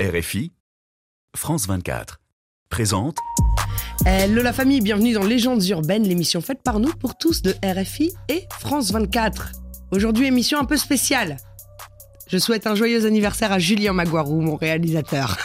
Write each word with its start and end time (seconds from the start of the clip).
RFI, 0.00 0.50
France 1.36 1.66
24, 1.66 2.22
présente 2.70 3.18
Hello 4.06 4.42
la 4.42 4.54
famille, 4.54 4.80
bienvenue 4.80 5.12
dans 5.12 5.22
Légendes 5.22 5.62
urbaines, 5.66 6.04
l'émission 6.04 6.40
faite 6.40 6.62
par 6.62 6.80
nous 6.80 6.94
pour 6.94 7.18
tous 7.18 7.42
de 7.42 7.54
RFI 7.62 8.10
et 8.30 8.46
France 8.60 8.92
24. 8.92 9.52
Aujourd'hui, 9.90 10.24
émission 10.24 10.58
un 10.58 10.64
peu 10.64 10.78
spéciale. 10.78 11.36
Je 12.30 12.38
souhaite 12.38 12.68
un 12.68 12.76
joyeux 12.76 13.06
anniversaire 13.06 13.50
à 13.50 13.58
Julien 13.58 13.92
Maguarou, 13.92 14.40
mon 14.40 14.54
réalisateur. 14.54 15.36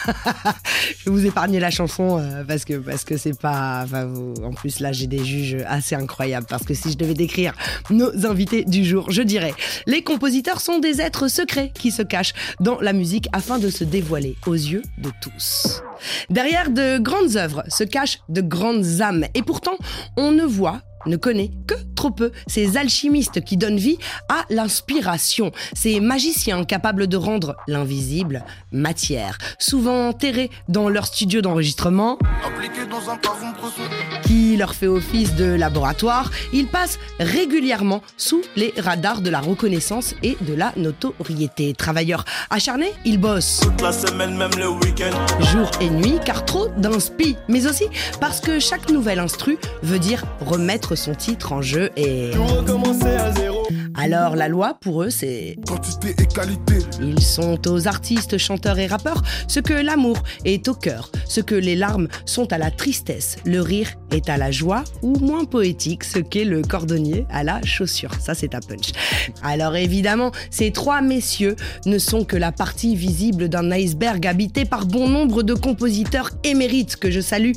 je 1.03 1.09
vous 1.09 1.25
épargner 1.25 1.59
la 1.59 1.71
chanson 1.71 2.19
euh, 2.19 2.43
parce 2.43 2.63
que 2.63 2.75
parce 2.75 3.03
que 3.03 3.17
c'est 3.17 3.39
pas. 3.39 3.81
enfin, 3.85 4.07
en 4.43 4.53
plus 4.53 4.79
là, 4.79 4.91
j'ai 4.91 5.07
des 5.07 5.25
juges 5.25 5.57
assez 5.67 5.95
incroyables 5.95 6.45
parce 6.47 6.63
que 6.63 6.75
si 6.75 6.91
je 6.91 6.97
devais 6.97 7.15
décrire 7.15 7.55
nos 7.89 8.27
invités 8.27 8.65
du 8.65 8.85
jour, 8.85 9.09
je 9.09 9.23
dirais 9.23 9.55
les 9.87 10.03
compositeurs 10.03 10.61
sont 10.61 10.77
des 10.77 11.01
êtres 11.01 11.27
secrets 11.27 11.71
qui 11.73 11.89
se 11.89 12.03
cachent 12.03 12.33
dans 12.59 12.79
la 12.79 12.93
musique 12.93 13.29
afin 13.33 13.57
de 13.57 13.71
se 13.71 13.83
dévoiler 13.83 14.35
aux 14.45 14.53
yeux 14.53 14.83
de 14.99 15.09
tous. 15.21 15.81
Derrière 16.29 16.69
de 16.69 16.99
grandes 16.99 17.35
œuvres 17.35 17.63
se 17.67 17.83
cachent 17.83 18.19
de 18.29 18.41
grandes 18.41 19.01
âmes 19.01 19.25
et 19.33 19.41
pourtant 19.41 19.77
on 20.17 20.31
ne 20.31 20.43
voit 20.43 20.81
ne 21.05 21.15
connaît 21.17 21.51
que 21.67 21.75
trop 21.95 22.11
peu. 22.11 22.31
Ces 22.47 22.77
alchimistes 22.77 23.43
qui 23.43 23.57
donnent 23.57 23.77
vie 23.77 23.97
à 24.29 24.45
l'inspiration, 24.49 25.51
ces 25.73 25.99
magiciens 25.99 26.63
capables 26.63 27.07
de 27.07 27.17
rendre 27.17 27.55
l'invisible 27.67 28.43
matière, 28.71 29.37
souvent 29.59 30.09
enterrés 30.09 30.51
dans 30.69 30.89
leur 30.89 31.07
studio 31.07 31.41
d'enregistrement, 31.41 32.17
qui 34.23 34.57
leur 34.57 34.75
fait 34.75 34.87
office 34.87 35.35
de 35.35 35.45
laboratoire, 35.45 36.31
ils 36.53 36.67
passent 36.67 36.99
régulièrement 37.19 38.01
sous 38.17 38.41
les 38.55 38.73
radars 38.77 39.21
de 39.21 39.29
la 39.29 39.39
reconnaissance 39.39 40.15
et 40.23 40.37
de 40.41 40.53
la 40.53 40.73
notoriété. 40.77 41.73
Travailleurs 41.73 42.25
acharnés, 42.49 42.91
ils 43.05 43.19
bossent 43.19 43.61
Toute 43.61 43.81
la 43.81 43.91
semaine, 43.91 44.37
jour 45.39 45.69
et 45.81 45.89
nuit, 45.89 46.19
car 46.25 46.45
trop 46.45 46.67
d'inspi, 46.77 47.35
mais 47.47 47.67
aussi 47.67 47.85
parce 48.19 48.39
que 48.39 48.59
chaque 48.59 48.89
nouvel 48.89 49.19
instru 49.19 49.57
veut 49.83 49.99
dire 49.99 50.23
remettre 50.41 50.94
son 50.95 51.13
titre 51.13 51.53
en 51.53 51.61
jeu 51.61 51.89
et... 51.95 52.31
Tout 52.33 52.43
recommencer 52.43 53.07
à 53.07 53.31
zéro. 53.33 53.67
Alors 53.97 54.35
la 54.35 54.49
loi, 54.49 54.77
pour 54.81 55.03
eux, 55.03 55.09
c'est... 55.09 55.57
Quantité 55.65 56.13
et 56.21 56.25
qualité. 56.25 56.75
Ils 57.01 57.21
sont 57.21 57.65
aux 57.67 57.87
artistes, 57.87 58.37
chanteurs 58.37 58.77
et 58.77 58.87
rappeurs 58.87 59.23
ce 59.47 59.61
que 59.61 59.73
l'amour 59.73 60.17
est 60.43 60.67
au 60.67 60.73
cœur, 60.73 61.11
ce 61.27 61.39
que 61.39 61.55
les 61.55 61.75
larmes 61.75 62.09
sont 62.25 62.51
à 62.51 62.57
la 62.57 62.71
tristesse, 62.71 63.37
le 63.45 63.61
rire 63.61 63.89
est 64.11 64.29
à 64.29 64.37
la 64.37 64.51
joie, 64.51 64.83
ou 65.01 65.17
moins 65.19 65.45
poétique, 65.45 66.03
ce 66.03 66.19
qu'est 66.19 66.43
le 66.43 66.61
cordonnier 66.61 67.25
à 67.29 67.43
la 67.43 67.61
chaussure. 67.63 68.13
Ça, 68.19 68.33
c'est 68.33 68.53
un 68.53 68.59
punch. 68.59 68.91
Alors 69.41 69.75
évidemment, 69.75 70.31
ces 70.49 70.71
trois 70.71 71.01
messieurs 71.01 71.55
ne 71.85 71.97
sont 71.97 72.25
que 72.25 72.35
la 72.35 72.51
partie 72.51 72.95
visible 72.95 73.47
d'un 73.47 73.71
iceberg 73.71 74.27
habité 74.27 74.65
par 74.65 74.85
bon 74.85 75.07
nombre 75.07 75.41
de 75.41 75.53
compositeurs 75.53 76.31
émérites 76.43 76.97
que 76.97 77.11
je 77.11 77.21
salue 77.21 77.53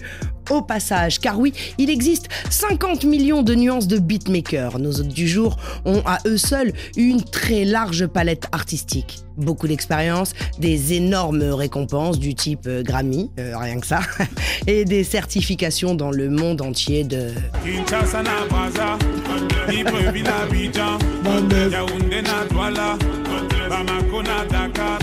au 0.50 0.62
passage, 0.62 1.20
car 1.20 1.38
oui, 1.38 1.52
il 1.78 1.90
existe 1.90 2.28
50 2.50 3.04
millions 3.04 3.42
de 3.42 3.54
nuances 3.54 3.86
de 3.86 3.98
beatmakers. 3.98 4.78
Nos 4.78 5.00
hôtes 5.00 5.08
du 5.08 5.28
jour 5.28 5.56
ont 5.84 6.02
à 6.06 6.18
eux 6.28 6.36
seuls 6.36 6.72
une 6.96 7.22
très 7.22 7.64
large 7.64 8.06
palette 8.06 8.46
artistique. 8.52 9.24
Beaucoup 9.36 9.68
d'expérience, 9.68 10.32
des 10.58 10.94
énormes 10.94 11.42
récompenses 11.42 12.18
du 12.18 12.34
type 12.34 12.66
euh, 12.66 12.82
Grammy, 12.82 13.30
euh, 13.38 13.56
rien 13.56 13.78
que 13.78 13.86
ça, 13.86 14.00
et 14.66 14.84
des 14.84 15.04
certifications 15.04 15.94
dans 15.94 16.10
le 16.10 16.28
monde 16.28 16.60
entier 16.60 17.04
de 17.04 17.28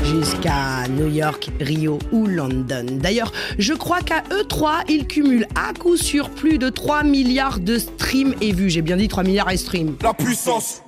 jusqu'à 0.04 0.88
New 0.90 1.08
York, 1.08 1.50
Rio 1.60 2.00
ou 2.12 2.26
London. 2.26 2.86
D'ailleurs, 2.92 3.32
je 3.58 3.74
crois 3.74 4.02
qu'à 4.02 4.24
eux 4.32 4.44
trois, 4.44 4.80
ils 4.90 5.08
cumulent 5.08 5.48
à 5.56 5.74
coup 5.74 5.98
sûr 5.98 6.30
plus 6.30 6.58
de 6.58 6.70
3 6.70 7.04
milliards 7.04 7.60
de 7.60 7.78
streams 7.78 8.34
et 8.42 8.52
vues. 8.52 8.70
J'ai 8.70 8.82
bien 8.82 8.98
dit 8.98 9.08
3 9.08 9.24
milliards 9.24 9.52
et 9.52 9.58
streams. 9.58 9.96
La 10.02 10.14
puissance. 10.14 10.82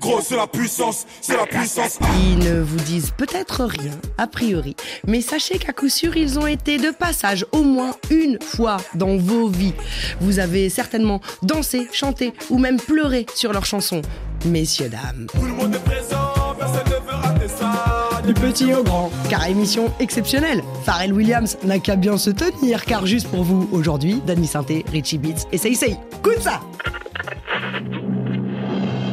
Gros, 0.00 0.20
c'est 0.22 0.36
la 0.36 0.46
puissance. 0.46 1.06
C'est 1.20 1.36
la 1.36 1.46
puissance. 1.46 1.98
Ils 2.16 2.38
ne 2.38 2.60
vous 2.60 2.78
disent 2.78 3.12
peut-être 3.16 3.64
rien, 3.64 3.92
a 4.16 4.26
priori, 4.26 4.74
mais 5.06 5.20
sachez 5.20 5.58
qu'à 5.58 5.72
coup 5.72 5.88
sûr, 5.88 6.16
ils 6.16 6.38
ont 6.38 6.46
été 6.46 6.78
de 6.78 6.90
passage 6.90 7.44
au 7.52 7.62
moins 7.62 7.94
une 8.10 8.38
fois 8.40 8.78
dans 8.94 9.16
vos 9.16 9.48
vies. 9.48 9.74
Vous 10.20 10.38
avez 10.38 10.70
certainement 10.70 11.20
dansé, 11.42 11.88
chanté 11.92 12.32
ou 12.48 12.58
même 12.58 12.78
pleuré 12.78 13.26
sur 13.34 13.52
leurs 13.52 13.66
chansons. 13.66 14.02
Messieurs, 14.46 14.88
dames. 14.88 15.26
Tout 15.34 15.44
le 15.44 15.52
monde 15.52 15.74
est 15.74 15.84
présent. 15.84 16.32
Personne 16.58 16.86
ne 16.86 17.06
veut 17.06 17.14
rater 17.14 17.48
ça. 17.48 18.22
Du 18.26 18.32
petit 18.32 18.72
au 18.72 18.82
grand. 18.82 19.10
Car 19.28 19.46
émission 19.46 19.92
exceptionnelle. 20.00 20.62
Pharrell 20.84 21.12
Williams 21.12 21.58
n'a 21.62 21.78
qu'à 21.78 21.96
bien 21.96 22.16
se 22.16 22.30
tenir, 22.30 22.84
car 22.86 23.04
juste 23.04 23.28
pour 23.28 23.44
vous, 23.44 23.68
aujourd'hui, 23.72 24.22
Danny 24.26 24.46
Santé, 24.46 24.84
Richie 24.90 25.18
Beats 25.18 25.46
et 25.52 25.58
Say 25.58 25.74
Say. 25.74 25.98
Écoute 26.18 26.40
ça 26.40 26.60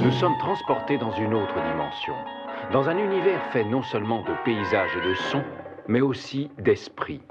Nous 0.02 0.12
sommes 0.12 0.38
transportés 0.38 0.97
dans 0.97 1.12
une 1.13 1.34
autre 1.34 1.56
dimension, 1.72 2.13
dans 2.72 2.88
un 2.88 2.97
univers 2.97 3.41
fait 3.52 3.63
non 3.63 3.81
seulement 3.81 4.22
de 4.22 4.34
paysages 4.46 4.91
et 4.96 5.09
de 5.09 5.16
sons, 5.16 5.44
mais 5.88 6.02
aussi 6.02 6.52
d'esprit. 6.59 7.22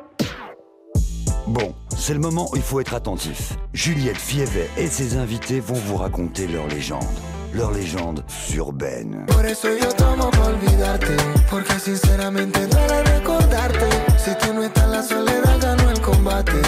Bon, 1.47 1.75
c'est 1.91 2.12
le 2.12 2.19
moment 2.19 2.49
où 2.53 2.56
il 2.56 2.62
faut 2.62 2.81
être 2.81 2.94
attentif. 2.94 3.53
Juliette 3.72 4.16
Fievet 4.16 4.69
et 4.77 4.88
ses 4.88 5.16
invités 5.16 5.60
vont 5.60 5.75
vous 5.75 5.97
raconter 5.97 6.49
leur 6.49 6.66
légende. 6.66 7.04
Leur 7.54 7.71
légende 7.71 8.25
urbaine. 8.54 9.25
Por 9.27 9.47
eso 9.47 9.69
yo 9.69 9.91
tomo 9.97 10.31
pa 10.31 10.48
olvidarte 10.48 11.16
Porque 11.48 11.78
sinceramente 11.78 12.66
duele 12.66 13.03
recordarte 13.16 13.88
Si 14.19 14.37
tú 14.38 14.53
no 14.53 14.65
estás 14.65 14.88
la 14.91 15.03
soledad 15.03 15.59
ganó 15.60 15.91
el 15.91 16.00
combate 16.00 16.60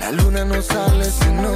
La 0.00 0.10
luna 0.10 0.44
no 0.44 0.60
sale 0.62 1.04
si 1.04 1.30
no 1.30 1.55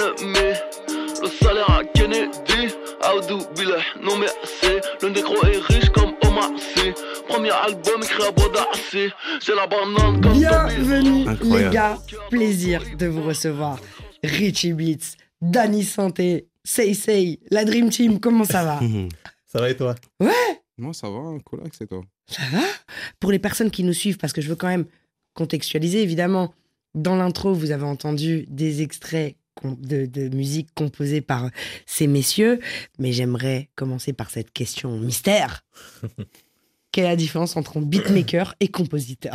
Le 0.00 1.28
salaire 1.28 1.70
à 1.70 1.84
Kennedy. 1.84 2.74
Aoudou 3.02 3.44
Billah, 3.54 3.82
non 4.02 4.16
merci. 4.16 4.80
Le 5.02 5.10
négro 5.10 5.34
est 5.44 5.58
riche 5.58 5.90
comme 5.90 6.14
Omar 6.26 6.48
Sy. 6.58 6.92
Premier 7.28 7.50
album 7.50 8.02
écrit 8.02 8.22
à 8.22 8.30
Bodassi. 8.30 9.12
J'ai 9.44 9.54
la 9.54 9.66
banane 9.66 10.22
comme 10.22 10.32
Bienvenue 10.32 11.26
les 11.42 11.68
gars, 11.70 11.98
plaisir 12.30 12.82
de 12.96 13.08
vous 13.08 13.22
recevoir. 13.24 13.78
Richie 14.24 14.72
Beats, 14.72 15.16
Danny 15.42 15.84
Santé, 15.84 16.48
Say 16.64 16.94
Say, 16.94 17.38
la 17.50 17.66
Dream 17.66 17.90
Team, 17.90 18.20
comment 18.20 18.44
ça 18.44 18.64
va? 18.64 18.80
Ça 19.44 19.60
va 19.60 19.68
et 19.68 19.76
toi? 19.76 19.96
Ouais 20.20 20.30
Moi, 20.78 20.94
ça 20.94 21.10
va, 21.10 21.36
Colax, 21.44 21.76
c'est 21.76 21.88
toi 21.88 22.02
Ça 22.26 22.42
va? 22.52 22.62
Pour 23.18 23.32
les 23.32 23.38
personnes 23.38 23.70
qui 23.70 23.82
nous 23.82 23.92
suivent, 23.92 24.16
parce 24.16 24.32
que 24.32 24.40
je 24.40 24.48
veux 24.48 24.56
quand 24.56 24.68
même 24.68 24.86
contextualiser, 25.34 26.02
évidemment, 26.02 26.54
dans 26.94 27.16
l'intro, 27.16 27.52
vous 27.52 27.72
avez 27.72 27.84
entendu 27.84 28.46
des 28.48 28.80
extraits 28.80 29.36
de, 29.64 30.06
de 30.06 30.28
musique 30.34 30.68
composée 30.74 31.20
par 31.20 31.50
ces 31.86 32.06
messieurs, 32.06 32.60
mais 32.98 33.12
j'aimerais 33.12 33.68
commencer 33.74 34.12
par 34.12 34.30
cette 34.30 34.52
question 34.52 34.96
mystère. 34.98 35.64
Quelle 36.92 37.04
est 37.04 37.08
la 37.08 37.16
différence 37.16 37.56
entre 37.56 37.76
un 37.78 37.82
beatmaker 37.82 38.54
et 38.60 38.68
compositeur? 38.68 39.34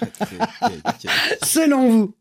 Selon 1.44 1.90
vous 1.90 2.16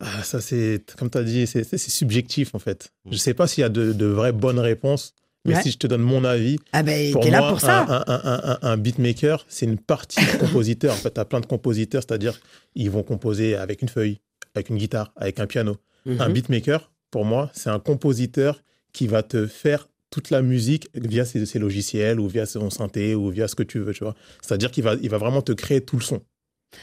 Ah, 0.00 0.22
Ça, 0.22 0.40
c'est, 0.40 0.82
comme 0.98 1.10
tu 1.10 1.18
as 1.18 1.22
dit, 1.24 1.46
c'est, 1.46 1.64
subjectif 1.78 2.54
en 2.54 2.58
fait. 2.58 2.92
Je 3.10 3.16
sais 3.16 3.34
pas 3.34 3.46
s'il 3.46 3.62
y 3.62 3.64
a 3.64 3.68
de, 3.68 3.92
de 3.92 4.06
vraies 4.06 4.32
bonnes 4.32 4.58
réponses, 4.58 5.14
mais 5.46 5.54
Ouais. 5.56 5.62
si 5.62 5.70
je 5.70 5.78
te 5.78 5.86
donne 5.86 6.02
mon 6.02 6.24
avis, 6.24 6.58
Ah 6.72 6.82
ben, 6.82 7.12
pour 7.12 7.22
moi, 7.24 7.30
là 7.30 7.48
pour 7.48 7.60
ça 7.60 7.80
Un, 7.84 8.04
un- 8.06 8.20
un- 8.24 8.40
un- 8.52 8.58
un 8.72 8.76
beatmaker, 8.76 9.46
c'est 9.48 9.64
une 9.66 9.78
partie 9.78 10.20
du 10.20 10.38
compositeur. 10.38 10.92
En 10.92 10.96
fait, 10.98 11.14
tu 11.14 11.20
as 11.20 11.24
plein 11.24 11.40
de 11.40 11.46
compositeurs, 11.46 12.02
c'est-à-dire 12.06 12.38
ils 12.74 12.90
vont 12.90 13.02
composer 13.02 13.56
avec 13.56 13.80
une 13.80 13.88
feuille, 13.88 14.20
avec 14.54 14.68
une 14.68 14.76
guitare, 14.76 15.12
avec 15.16 15.40
un 15.40 15.46
piano. 15.46 15.76
Un 16.06 16.28
Mhm. 16.28 16.32
beatmaker, 16.32 16.90
pour 17.10 17.24
moi, 17.24 17.50
c'est 17.54 17.70
un 17.70 17.78
compositeur 17.80 18.62
qui 18.92 19.06
va 19.06 19.22
te 19.22 19.46
faire 19.46 19.88
toute 20.10 20.30
la 20.30 20.42
musique 20.42 20.88
via 20.94 21.24
ses, 21.24 21.46
ses 21.46 21.58
logiciels 21.58 22.18
ou 22.18 22.26
via 22.28 22.44
son 22.46 22.68
synthé 22.70 23.14
ou 23.14 23.30
via 23.30 23.46
ce 23.48 23.54
que 23.54 23.62
tu 23.62 23.78
veux, 23.78 23.92
tu 23.92 24.02
vois. 24.04 24.16
C'est-à-dire 24.42 24.70
qu'il 24.70 24.82
va, 24.82 24.94
il 25.00 25.08
va 25.10 25.18
vraiment 25.18 25.42
te 25.42 25.52
créer 25.52 25.80
tout 25.84 25.96
le 25.96 26.02
son. 26.02 26.20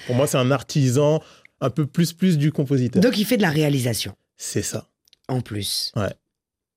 Pour 0.05 0.15
moi, 0.15 0.27
c'est 0.27 0.37
un 0.37 0.51
artisan 0.51 1.21
un 1.59 1.69
peu 1.69 1.85
plus 1.85 2.13
plus 2.13 2.37
du 2.37 2.51
compositeur. 2.51 3.01
Donc 3.01 3.17
il 3.17 3.25
fait 3.25 3.37
de 3.37 3.41
la 3.41 3.49
réalisation, 3.49 4.15
C'est 4.37 4.61
ça. 4.61 4.87
en 5.27 5.41
plus. 5.41 5.91
Ouais. 5.95 6.13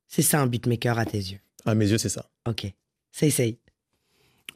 C'est 0.08 0.22
ça 0.22 0.40
un 0.40 0.46
beatmaker 0.46 0.98
à 0.98 1.04
tes 1.06 1.18
yeux. 1.18 1.38
À 1.66 1.74
mes 1.74 1.88
yeux, 1.88 1.98
c'est 1.98 2.08
ça. 2.08 2.28
Ok. 2.48 2.66
Say 3.12 3.30
say. 3.30 3.58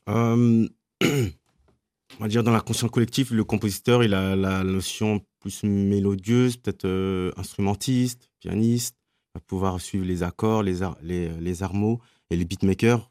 Euh, 0.09 0.67
on 1.03 2.23
va 2.23 2.29
dire 2.29 2.43
dans 2.43 2.53
la 2.53 2.61
conscience 2.61 2.91
collective, 2.91 3.35
le 3.35 3.45
compositeur, 3.45 4.03
il 4.05 4.15
a 4.15 4.35
la 4.37 4.65
notion 4.65 5.21
plus 5.45 5.63
mélodieuse, 5.65 6.57
peut-être 6.57 6.87
euh, 6.87 7.31
instrumentiste, 7.37 8.31
pianiste, 8.41 8.97
va 9.35 9.41
pouvoir 9.41 9.79
suivre 9.79 10.07
les 10.07 10.23
accords, 10.23 10.63
les, 10.63 10.83
ar- 10.83 10.97
les, 11.03 11.29
les 11.39 11.63
armos. 11.63 11.99
Et 12.31 12.37
les 12.37 12.47
beatmakers, 12.47 13.11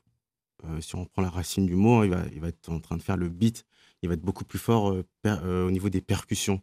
euh, 0.65 0.81
si 0.81 0.95
on 0.95 1.05
prend 1.05 1.21
la 1.21 1.29
racine 1.29 1.67
du 1.67 1.75
mot, 1.75 1.99
hein, 1.99 2.05
il, 2.05 2.09
va, 2.09 2.23
il 2.33 2.41
va 2.41 2.47
être 2.47 2.69
en 2.69 2.79
train 2.79 2.97
de 2.97 3.03
faire 3.03 3.17
le 3.17 3.29
beat, 3.29 3.65
il 4.01 4.09
va 4.09 4.15
être 4.15 4.23
beaucoup 4.23 4.45
plus 4.45 4.57
fort 4.57 4.89
euh, 4.89 5.05
euh, 5.27 5.67
au 5.67 5.71
niveau 5.71 5.89
des 5.89 6.01
percussions. 6.01 6.59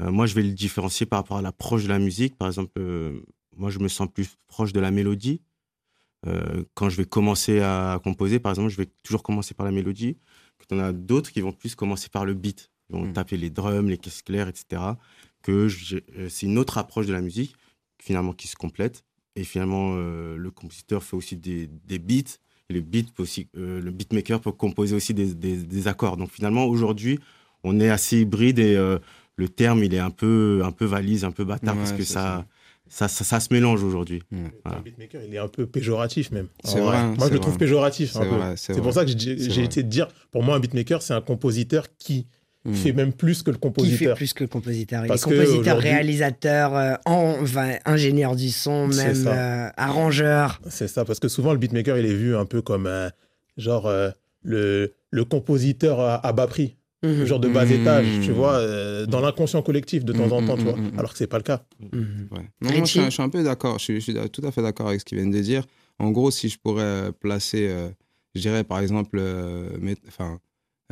Euh, 0.00 0.10
moi, 0.10 0.26
je 0.26 0.34
vais 0.34 0.42
le 0.42 0.52
différencier 0.52 1.06
par 1.06 1.20
rapport 1.20 1.36
à 1.36 1.42
l'approche 1.42 1.84
de 1.84 1.88
la 1.88 2.00
musique. 2.00 2.36
Par 2.36 2.48
exemple, 2.48 2.72
euh, 2.78 3.22
moi, 3.56 3.70
je 3.70 3.78
me 3.78 3.86
sens 3.86 4.08
plus 4.12 4.34
proche 4.48 4.72
de 4.72 4.80
la 4.80 4.90
mélodie. 4.90 5.40
Euh, 6.26 6.64
quand 6.74 6.88
je 6.88 6.96
vais 6.96 7.04
commencer 7.04 7.60
à 7.60 8.00
composer, 8.02 8.40
par 8.40 8.50
exemple, 8.50 8.70
je 8.70 8.76
vais 8.76 8.88
toujours 9.04 9.22
commencer 9.22 9.54
par 9.54 9.64
la 9.64 9.72
mélodie. 9.72 10.18
Quand 10.58 10.76
on 10.76 10.80
a 10.80 10.92
d'autres 10.92 11.30
qui 11.30 11.40
vont 11.40 11.52
plus 11.52 11.76
commencer 11.76 12.08
par 12.08 12.24
le 12.24 12.34
beat. 12.34 12.72
Ils 12.90 12.96
vont 12.96 13.06
Mm. 13.06 13.12
taper 13.12 13.36
les 13.36 13.50
drums, 13.50 13.88
les 13.88 13.98
caisses 13.98 14.22
claires, 14.22 14.48
etc. 14.48 14.82
Que 15.42 15.68
euh, 16.18 16.28
c'est 16.28 16.46
une 16.46 16.58
autre 16.58 16.78
approche 16.78 17.06
de 17.06 17.12
la 17.12 17.20
musique, 17.20 17.54
finalement, 18.00 18.32
qui 18.32 18.48
se 18.48 18.56
complète. 18.56 19.04
Et 19.34 19.44
finalement, 19.44 19.92
euh, 19.96 20.36
le 20.36 20.50
compositeur 20.50 21.02
fait 21.02 21.16
aussi 21.16 21.36
des, 21.36 21.68
des 21.86 21.98
beats. 21.98 22.38
Et 22.68 22.74
le, 22.74 22.80
beat 22.80 23.12
peut 23.14 23.22
aussi, 23.22 23.48
euh, 23.56 23.80
le 23.80 23.90
beatmaker 23.90 24.40
peut 24.40 24.50
composer 24.52 24.96
aussi 24.96 25.14
des, 25.14 25.34
des- 25.34 25.62
des 25.62 25.88
accords. 25.88 26.16
Donc 26.16 26.30
finalement, 26.30 26.64
aujourd'hui, 26.64 27.18
on 27.64 27.78
est 27.80 27.90
assez 27.90 28.20
hybride 28.20 28.58
et 28.58 28.74
euh, 28.76 28.98
le 29.36 29.48
terme, 29.48 29.84
il 29.84 29.94
est 29.94 29.98
un 30.00 30.10
peu, 30.10 30.62
un 30.64 30.72
peu 30.72 30.84
valise, 30.84 31.24
un 31.24 31.30
peu 31.30 31.44
bâtard, 31.44 31.74
Ouais, 31.74 31.80
parce 31.82 31.92
que 31.92 32.04
ça 32.04 32.46
ça. 32.88 33.08
Ça, 33.08 33.24
ça 33.24 33.40
se 33.40 33.52
mélange 33.52 33.82
aujourd'hui. 33.82 34.22
Voilà. 34.30 34.78
Le 34.78 34.82
beatmaker, 34.84 35.20
il 35.24 35.34
est 35.34 35.38
un 35.38 35.48
peu 35.48 35.66
péjoratif 35.66 36.30
même. 36.30 36.46
Vrai. 36.62 36.80
vrai, 36.80 37.02
Moi, 37.18 37.26
je 37.28 37.32
le 37.32 37.40
trouve 37.40 37.54
vrai. 37.54 37.58
péjoratif 37.58 38.12
C'est 38.56 38.80
pour 38.80 38.92
ça 38.92 39.04
que 39.04 39.10
j'ai 39.10 39.32
essayé 39.32 39.66
de 39.82 39.88
dire, 39.88 40.06
pour 40.30 40.44
moi, 40.44 40.54
un 40.54 40.60
beatmaker, 40.60 41.02
c'est 41.02 41.12
un 41.12 41.20
compositeur 41.20 41.86
qui 41.98 42.26
Mm. 42.66 42.74
fait 42.74 42.92
même 42.92 43.12
plus 43.12 43.42
que 43.42 43.50
le 43.50 43.56
Qui 43.56 43.60
fait 43.60 43.66
compositeur. 43.68 44.16
plus 44.16 44.32
que 44.32 44.44
le 44.44 44.48
compositeur 44.48 45.04
Il 45.04 45.08
Parce 45.08 45.22
est 45.22 45.30
que 45.30 45.34
compositeur, 45.36 45.78
réalisateur, 45.78 46.76
euh, 46.76 46.94
en- 47.06 47.36
enfin, 47.42 47.76
ingénieur 47.84 48.34
du 48.36 48.50
son, 48.50 48.88
même 48.88 49.26
euh, 49.26 49.68
arrangeur. 49.76 50.60
C'est 50.68 50.88
ça, 50.88 51.04
parce 51.04 51.20
que 51.20 51.28
souvent, 51.28 51.52
le 51.52 51.58
beatmaker, 51.58 51.96
il 51.98 52.06
est 52.06 52.14
vu 52.14 52.36
un 52.36 52.44
peu 52.44 52.62
comme 52.62 52.86
un, 52.86 53.10
genre 53.56 53.86
euh, 53.86 54.10
le, 54.42 54.94
le 55.10 55.24
compositeur 55.24 56.00
à, 56.00 56.26
à 56.26 56.32
bas 56.32 56.46
prix. 56.46 56.76
Le 57.02 57.24
genre 57.24 57.38
de 57.38 57.48
bas 57.48 57.70
étage, 57.70 58.06
tu 58.24 58.32
vois, 58.32 58.54
euh, 58.54 59.06
dans 59.06 59.20
l'inconscient 59.20 59.62
collectif 59.62 60.04
de 60.04 60.12
temps 60.12 60.32
en 60.32 60.40
Mhm, 60.40 60.46
temps, 60.48 60.56
tu 60.56 60.64
vois. 60.64 60.76
mhm, 60.76 60.90
mhm. 60.92 60.98
Alors 60.98 61.12
que 61.12 61.18
c'est 61.18 61.28
pas 61.28 61.36
le 61.36 61.44
cas. 61.44 61.62
Mhm. 61.78 62.28
Ouais. 62.32 62.38
Non, 62.38 62.46
moi, 62.62 62.70
je 62.70 62.74
suis, 62.74 62.80
Richie 62.98 63.04
je 63.04 63.10
suis 63.10 63.22
un 63.22 63.28
peu 63.28 63.44
d'accord. 63.44 63.78
Je 63.78 63.84
suis, 63.84 63.94
je 64.00 64.10
suis 64.10 64.30
tout 64.30 64.42
à 64.44 64.50
fait 64.50 64.60
d'accord 64.62 64.88
avec 64.88 65.00
ce 65.00 65.04
qu'ils 65.04 65.18
viennent 65.18 65.30
de 65.30 65.40
dire. 65.40 65.62
En 66.00 66.10
gros, 66.10 66.32
si 66.32 66.48
je 66.48 66.58
pourrais 66.58 67.12
placer, 67.20 67.68
euh, 67.68 67.90
je 68.34 68.40
dirais 68.40 68.64
par 68.64 68.80
exemple, 68.80 69.18
euh, 69.20 69.68
met- 69.78 69.94
enfin, 70.08 70.40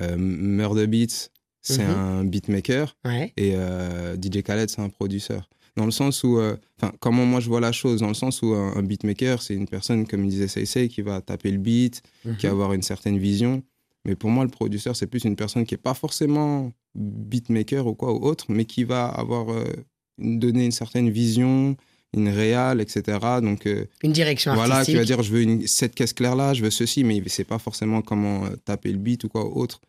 euh, 0.00 0.15
Murder 0.17 0.87
Beats, 0.87 1.31
c'est 1.64 1.82
Mhm. 1.82 1.90
un 1.90 2.25
beatmaker 2.25 2.94
Ouais. 3.05 3.32
et 3.37 3.52
euh, 3.56 4.16
DJ 4.16 4.43
Khaled, 4.43 4.70
c'est 4.70 4.81
un 4.82 4.88
producteur. 4.90 5.49
Dans 5.76 5.87
le 5.87 5.90
sens 5.90 6.22
où, 6.22 6.38
euh, 6.38 6.56
enfin, 6.81 6.93
comment 7.00 7.26
moi 7.26 7.40
je 7.40 7.49
vois 7.49 7.61
la 7.61 7.72
chose, 7.72 8.00
dans 8.00 8.06
le 8.08 8.14
sens 8.14 8.43
où 8.43 8.55
un, 8.55 8.76
un 8.76 8.82
beatmaker, 8.82 9.43
c'est 9.43 9.55
une 9.55 9.66
personne, 9.66 10.06
comme 10.06 10.25
il 10.25 10.31
disait 10.31 10.46
Seisei, 10.46 10.88
qui 10.88 11.02
va 11.02 11.20
taper 11.20 11.50
le 11.50 11.58
beat, 11.58 12.00
qui 12.38 12.46
va 12.46 12.52
Mhm. 12.52 12.55
avoir 12.61 12.72
une 12.75 12.82
certaine 12.82 13.19
vision. 13.19 13.62
Mais 14.05 14.14
pour 14.14 14.31
moi, 14.31 14.44
le 14.44 14.50
producteur, 14.50 14.94
c'est 14.94 15.06
plus 15.08 15.25
une 15.25 15.34
personne 15.34 15.64
qui 15.66 15.75
n'est 15.75 15.78
pas 15.78 15.94
forcément 15.94 16.70
beatmaker 16.94 17.87
ou 17.87 17.94
quoi 17.94 18.12
ou 18.12 18.19
autre, 18.25 18.46
mais 18.50 18.64
qui 18.66 18.84
va 18.84 19.06
avoir 19.06 19.50
euh, 19.50 19.64
une- 20.19 20.38
donné 20.38 20.64
une 20.66 20.72
certaine 20.72 21.11
vision, 21.11 21.76
une 22.16 22.28
réal, 22.28 22.81
etc. 22.81 23.19
Donc 23.43 23.66
euh, 23.66 23.87
Une 24.02 24.12
direction 24.12 24.55
voilà, 24.55 24.75
artistique. 24.76 24.94
qui 24.94 24.99
va 24.99 25.05
dire 25.05 25.22
je 25.22 25.32
veux 25.32 25.43
une, 25.43 25.66
cette 25.66 25.94
caisse 25.94 26.12
claire 26.12 26.37
là, 26.37 26.55
je 26.55 26.62
veux 26.62 26.70
ceci, 26.70 27.02
mais 27.02 27.16
il 27.16 27.25
ne 27.25 27.28
sait 27.28 27.44
pas 27.44 27.58
forcément 27.58 28.02
comment 28.02 28.44
euh, 28.44 28.50
taper 28.64 28.93
le 28.93 28.99
beat 28.99 29.25
ou 29.25 29.28
quoi 29.28 29.44
ou 29.46 29.58
autre. 29.61 29.81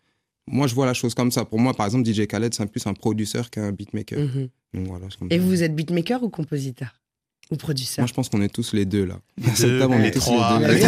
Moi, 0.48 0.68
je 0.68 0.76
vois 0.76 0.86
la 0.86 0.94
chose 0.94 1.14
comme 1.16 1.32
ça. 1.32 1.44
Pour 1.46 1.60
moi, 1.60 1.74
par 1.74 1.86
exemple, 1.88 2.08
DJ 2.08 2.28
Khaled, 2.28 2.54
c'est 2.54 2.66
plus 2.68 2.86
un 2.86 2.94
producteur 2.94 3.50
qu'un 3.50 3.72
beatmaker. 3.72 4.20
Mhm. 4.20 4.50
Donc 4.74 4.88
voilà, 4.88 5.08
Et 5.32 5.40
vous, 5.40 5.64
êtes 5.64 5.74
beatmaker 5.76 6.22
ou 6.24 6.30
compositeur 6.30 6.94
Ou 7.52 7.56
producteur 7.56 8.04
Moi, 8.04 8.08
je 8.08 8.14
pense 8.14 8.30
qu'on 8.30 8.42
est 8.42 8.54
tous 8.54 8.74
les 8.74 8.86
deux 8.86 9.06
là. 9.06 9.20
À 9.46 9.56
cette 9.56 9.80
table, 9.80 9.94
on 9.96 10.02
est 10.04 10.12
tous 10.12 10.30
les 10.32 10.68
deux. 10.68 10.86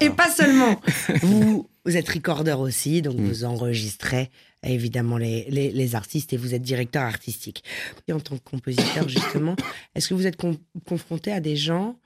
Et 0.00 0.10
pas 0.10 0.30
seulement. 0.30 0.80
Vous, 1.22 1.68
vous 1.84 1.96
êtes 1.96 2.08
recorder 2.08 2.52
aussi, 2.52 3.02
donc 3.02 3.16
Mm. 3.16 3.26
vous 3.26 3.44
enregistrez 3.44 4.30
évidemment 4.62 5.16
les, 5.18 5.46
les, 5.48 5.70
les 5.70 5.94
artistes 5.94 6.32
et 6.32 6.36
vous 6.36 6.54
êtes 6.54 6.62
directeur 6.62 7.02
artistique. 7.02 7.62
Et 8.08 8.12
en 8.12 8.20
tant 8.20 8.36
que 8.36 8.42
compositeur, 8.42 9.08
justement, 9.08 9.54
est-ce 9.94 10.08
que 10.08 10.14
vous 10.14 10.26
êtes 10.26 10.36
con- 10.36 10.58
confronté 10.88 11.30
à 11.32 11.40
des 11.40 11.56
gens 11.56 11.96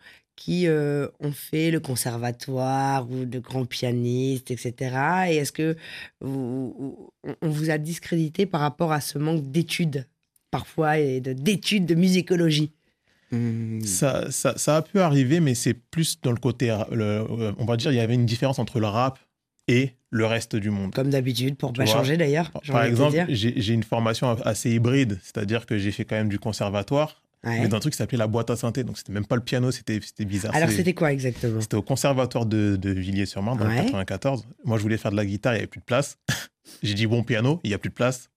qui 0.41 0.67
euh, 0.67 1.07
ont 1.21 1.33
fait 1.33 1.71
le 1.71 1.81
conservatoire 1.81 3.07
ou 3.11 3.27
de 3.27 3.39
grands 3.39 3.67
pianistes, 3.67 4.51
etc. 4.51 4.73
Et 5.29 5.37
est-ce 5.37 5.53
que 5.53 5.77
vous- 6.23 7.11
on- 7.43 7.49
vous 7.49 7.69
a 7.69 7.77
discrédité 7.77 8.47
par 8.47 8.63
rapport 8.63 8.91
à 8.91 9.03
ce 9.03 9.19
manque 9.19 9.51
d'études 9.51 10.07
parfois 10.51 10.99
et 10.99 11.21
de- 11.21 11.35
d'études 11.35 11.85
de 11.85 11.95
musicologie? 11.95 12.73
Hmm. 13.33 13.83
Ça, 13.83 14.31
ça, 14.31 14.57
ça 14.57 14.77
a 14.79 14.83
pu 14.83 14.99
arriver, 14.99 15.41
mais 15.41 15.55
c'est 15.55 15.75
plus 15.75 16.19
dans 16.23 16.33
le 16.33 16.39
côté. 16.39 16.75
le- 16.91 17.05
euh, 17.05 17.53
on 17.59 17.67
va 17.67 17.77
dire, 17.77 17.93
il 17.93 17.97
y 17.97 18.01
avait 18.01 18.15
une 18.15 18.27
différence 18.27 18.59
entre 18.59 18.81
le 18.81 18.87
rap 18.87 19.19
et 19.69 19.91
le 20.09 20.25
reste 20.25 20.57
du 20.57 20.71
monde. 20.71 20.95
Comme 20.95 21.11
d'habitude, 21.11 21.57
pour 21.57 21.73
Tu 21.75 21.79
pas 21.81 21.85
vois, 21.85 21.95
changer 21.97 22.17
d'ailleurs. 22.17 22.51
Par 22.67 22.85
exemple, 22.85 23.27
j'ai 23.29 23.75
une 23.75 23.85
formation 23.85 24.31
assez 24.43 24.71
hybride, 24.71 25.19
c'est-à-dire 25.23 25.67
que 25.67 25.77
j'ai 25.77 25.93
fait 25.93 26.07
quand 26.07 26.17
même 26.17 26.31
du 26.31 26.39
conservatoire, 26.39 27.23
Ouais. 27.43 27.61
mais 27.61 27.69
d'un 27.69 27.81
truc 27.81 27.93
qui 27.95 27.97
s'appelait 27.97 28.19
la 28.19 28.27
boîte 28.27 28.51
à 28.51 28.57
synthé. 28.57 28.85
Donc, 28.85 28.99
c'était 28.99 29.13
même 29.13 29.25
pas 29.25 29.37
le 29.37 29.43
piano, 29.43 29.71
c'était 29.71 29.99
c'était 30.03 30.27
bizarre. 30.27 30.55
Alors, 30.55 30.69
c'était 30.71 30.93
quoi 30.93 31.11
exactement? 31.13 31.61
C'était 31.63 31.77
au 31.77 31.83
conservatoire 31.83 32.45
de, 32.45 32.77
de 32.77 32.91
Villiers-sur-Marne, 32.91 33.59
dans 33.59 33.67
Ouais. 33.67 33.77
le 33.77 33.83
94. 33.85 34.47
Moi, 34.65 34.77
je 34.77 34.83
voulais 34.83 34.99
faire 34.99 35.11
de 35.11 35.17
la 35.17 35.25
guitare, 35.25 35.55
il 35.55 35.57
n'y 35.57 35.61
avait 35.61 35.67
plus 35.67 35.81
de 35.81 35.85
place. 35.87 36.19
j'ai 36.83 36.93
dit, 36.95 37.07
bon, 37.07 37.23
piano, 37.23 37.59
il 37.65 37.69
n'y 37.69 37.75
a 37.75 37.79
plus 37.79 37.89
de 37.91 37.95
place. 37.95 38.29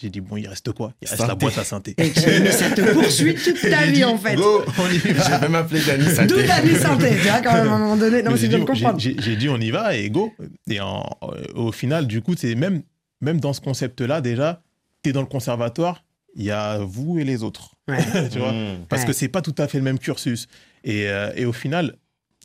J'ai 0.00 0.10
dit, 0.10 0.20
bon, 0.20 0.36
il 0.36 0.46
reste 0.46 0.70
quoi? 0.72 0.94
Il 1.02 1.08
reste 1.08 1.20
la 1.20 1.26
Synthé. 1.26 1.38
boîte 1.44 1.58
à 1.58 1.64
synthé. 1.64 1.94
Et 1.98 2.12
mais 2.40 2.52
ça 2.52 2.70
te 2.70 2.92
poursuit 2.92 3.34
toute 3.34 3.60
ta 3.60 3.84
vie 3.86 4.04
en 4.04 4.16
fait. 4.16 4.36
Go, 4.36 4.62
on 4.78 4.88
y 4.92 4.98
va. 4.98 5.24
J'ai 5.24 5.40
même 5.40 5.54
appelé 5.56 5.80
Dani 5.84 6.04
D'où 6.28 6.40
ta 6.46 6.60
vie 6.60 6.76
santé, 6.76 7.10
tu 7.20 7.28
vois, 7.28 7.40
quand 7.42 7.52
même, 7.52 7.66
à 7.68 7.72
un 7.72 7.78
moment 7.78 7.96
donné. 7.96 8.22
Non, 8.22 8.30
mais 8.30 8.36
Mais 8.36 8.36
c'est 8.40 8.46
bien 8.48 8.58
dit, 8.58 8.64
de 8.64 8.68
comprendre. 8.70 9.00
j'ai- 9.00 9.36
dit, 9.36 9.48
on 9.48 9.58
y 9.58 9.72
va 9.72 9.96
et 9.96 10.08
go. 10.08 10.32
Et 10.70 10.78
en- 10.80 11.04
euh, 11.24 11.44
au 11.56 11.72
final, 11.72 12.06
du 12.06 12.22
coup, 12.22 12.34
c'est 12.36 12.54
même, 12.54 12.82
même 13.20 13.40
dans 13.40 13.52
ce 13.52 13.60
concept-là, 13.60 14.20
déjà, 14.20 14.62
tu 15.02 15.10
es 15.10 15.12
dans 15.12 15.20
le 15.20 15.26
conservatoire, 15.26 16.04
il 16.38 16.44
y 16.44 16.50
a 16.50 16.78
vous 16.78 17.18
et 17.18 17.24
les 17.24 17.42
autres. 17.42 17.74
Ouais. 17.88 17.98
tu 18.30 18.38
vois 18.38 18.52
Mmh. 18.52 18.86
Parce 18.88 19.02
Ouais. 19.02 19.08
que 19.08 19.12
c'est 19.12 19.28
pas 19.28 19.42
tout 19.42 19.54
à 19.58 19.68
fait 19.68 19.76
le 19.78 19.84
même 19.84 19.98
cursus. 19.98 20.46
Et, 20.84 21.08
euh, 21.08 21.30
et 21.36 21.44
au 21.44 21.52
final, 21.52 21.96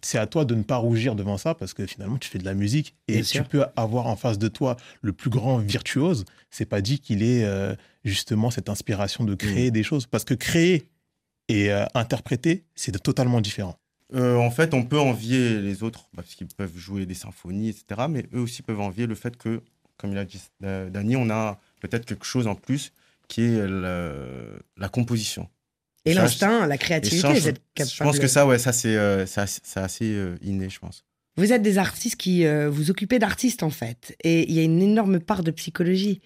c'est 0.01 0.17
à 0.17 0.27
toi 0.27 0.43
de 0.43 0.53
ne 0.55 0.63
pas 0.63 0.75
rougir 0.75 1.15
devant 1.15 1.37
ça 1.37 1.53
parce 1.55 1.73
que 1.73 1.85
finalement, 1.85 2.17
tu 2.17 2.27
fais 2.29 2.37
de 2.39 2.43
la 2.43 2.53
musique 2.55 2.95
et 3.07 3.13
Bien 3.13 3.21
tu 3.21 3.27
sûr. 3.27 3.47
peux 3.47 3.63
avoir 3.77 4.07
en 4.07 4.17
face 4.17 4.37
de 4.37 4.49
toi 4.49 4.75
le 5.01 5.13
plus 5.13 5.29
grand 5.29 5.59
virtuose. 5.59 6.25
C'est 6.49 6.65
pas 6.65 6.81
dit 6.81 6.99
qu'il 6.99 7.23
ait 7.23 7.45
euh, 7.45 7.73
justement 8.03 8.51
cette 8.51 8.67
inspiration 8.67 9.23
de 9.23 9.33
créer 9.35 9.69
Mm. 9.69 9.73
des 9.73 9.83
choses. 9.83 10.05
Parce 10.07 10.25
que 10.25 10.33
créer 10.33 10.89
et 11.47 11.71
euh, 11.71 11.85
interpréter, 11.93 12.65
c'est 12.75 12.91
totalement 13.01 13.39
différent. 13.41 13.75
Euh, 14.15 14.35
en 14.37 14.51
fait, 14.51 14.73
on 14.73 14.83
peut 14.83 14.99
envier 14.99 15.59
les 15.61 15.83
autres 15.83 16.07
parce 16.15 16.35
qu'ils 16.35 16.47
peuvent 16.47 16.77
jouer 16.77 17.05
des 17.05 17.13
symphonies, 17.15 17.69
etc. 17.69 18.07
Mais 18.09 18.25
eux 18.33 18.39
aussi 18.41 18.61
peuvent 18.61 18.81
envier 18.81 19.07
le 19.07 19.15
fait 19.15 19.37
que, 19.37 19.61
comme 19.97 20.11
il 20.11 20.17
a 20.17 20.25
dit 20.25 20.41
euh, 20.63 20.89
Dany, 20.89 21.15
on 21.15 21.29
a 21.29 21.59
peut-être 21.79 22.05
quelque 22.05 22.25
chose 22.25 22.47
en 22.47 22.55
plus 22.55 22.91
qui 23.27 23.41
est 23.43 23.67
la 23.67 24.89
composition. 24.89 25.49
Et 26.05 26.13
l'instinct, 26.13 26.67
la 26.67 26.77
créativité, 26.77 27.21
ça, 27.21 27.29
vous 27.29 27.39
je, 27.39 27.49
êtes 27.49 27.61
capable. 27.73 27.95
je 27.95 28.03
pense 28.03 28.19
que 28.19 28.27
ça, 28.27 28.45
ouais, 28.45 28.59
ça 28.59 28.73
c'est 28.73 28.95
euh, 28.95 29.25
assez, 29.75 30.13
euh, 30.13 30.35
inné, 30.41 30.69
je 30.69 30.79
pense. 30.79 31.05
Vous 31.35 31.51
êtes 31.51 31.61
des 31.61 31.77
artistes 31.77 32.17
qui 32.17 32.45
euh, 32.45 32.69
vous 32.69 32.91
occupez 32.91 33.19
d'artistes 33.19 33.63
en 33.63 33.69
fait. 33.69 34.15
Et 34.23 34.43
il 34.49 34.53
y 34.53 34.59
a 34.59 34.63
une 34.63 34.81
énorme 34.81 35.19
part 35.19 35.43
de 35.43 35.51
psychologie. 35.51 36.21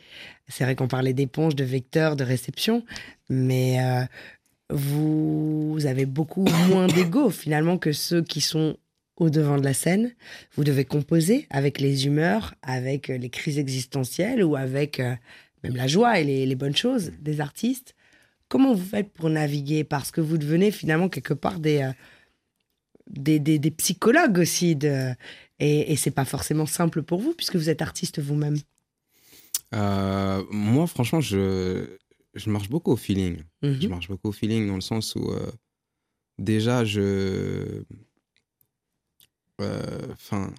C'est 0.47 0.63
vrai 0.63 0.75
qu'on 0.75 0.87
parlait 0.87 1.13
d'éponge, 1.13 1.55
de 1.55 1.63
vecteur, 1.63 2.15
de 2.15 2.23
réception, 2.23 2.83
mais 3.29 3.81
euh, 3.81 4.03
vous 4.69 5.77
avez 5.85 6.05
beaucoup 6.05 6.45
moins 6.67 6.87
d'ego 6.87 7.29
finalement 7.29 7.77
que 7.77 7.93
ceux 7.93 8.21
qui 8.21 8.41
sont 8.41 8.77
au 9.15 9.29
devant 9.29 9.57
de 9.57 9.63
la 9.63 9.73
scène. 9.73 10.11
Vous 10.55 10.63
devez 10.63 10.85
composer 10.85 11.47
avec 11.51 11.79
les 11.79 12.05
humeurs, 12.05 12.53
avec 12.61 13.07
les 13.07 13.29
crises 13.29 13.59
existentielles 13.59 14.43
ou 14.43 14.55
avec 14.55 15.01
même 15.63 15.75
la 15.75 15.87
joie 15.87 16.19
et 16.19 16.23
les, 16.23 16.45
les 16.45 16.55
bonnes 16.55 16.75
choses 16.75 17.11
des 17.19 17.41
artistes. 17.41 17.95
Comment 18.47 18.73
vous 18.73 18.85
faites 18.85 19.11
pour 19.13 19.29
naviguer? 19.29 19.83
Parce 19.83 20.11
que 20.11 20.21
vous 20.21 20.37
devenez 20.37 20.71
finalement 20.71 21.09
quelque 21.09 21.33
part 21.33 21.59
des, 21.59 21.81
euh, 21.81 21.91
des, 23.09 23.39
des, 23.39 23.59
des 23.59 23.71
psychologues 23.71 24.37
aussi. 24.39 24.75
De, 24.75 25.13
et, 25.59 25.91
et 25.91 25.95
c'est 25.95 26.11
pas 26.11 26.25
forcément 26.25 26.65
simple 26.65 27.03
pour 27.03 27.19
vous 27.19 27.33
puisque 27.33 27.55
vous 27.55 27.69
êtes 27.69 27.81
artiste 27.81 28.19
vous-même. 28.19 28.57
Euh, 29.73 30.43
moi, 30.49 30.87
franchement, 30.87 31.19
je, 31.19 31.97
je 32.35 32.49
marche 32.49 32.69
beaucoup 32.69 32.91
au 32.91 32.97
feeling. 32.97 33.43
Mhm. 33.61 33.81
Je 33.81 33.87
marche 33.87 34.07
beaucoup 34.07 34.29
au 34.29 34.31
feeling 34.33 34.67
dans 34.67 34.75
le 34.75 34.81
sens 34.81 35.15
où, 35.15 35.31
euh, 35.31 35.51
déjà, 36.37 36.85
je. 36.85 37.83
Enfin, 39.59 40.53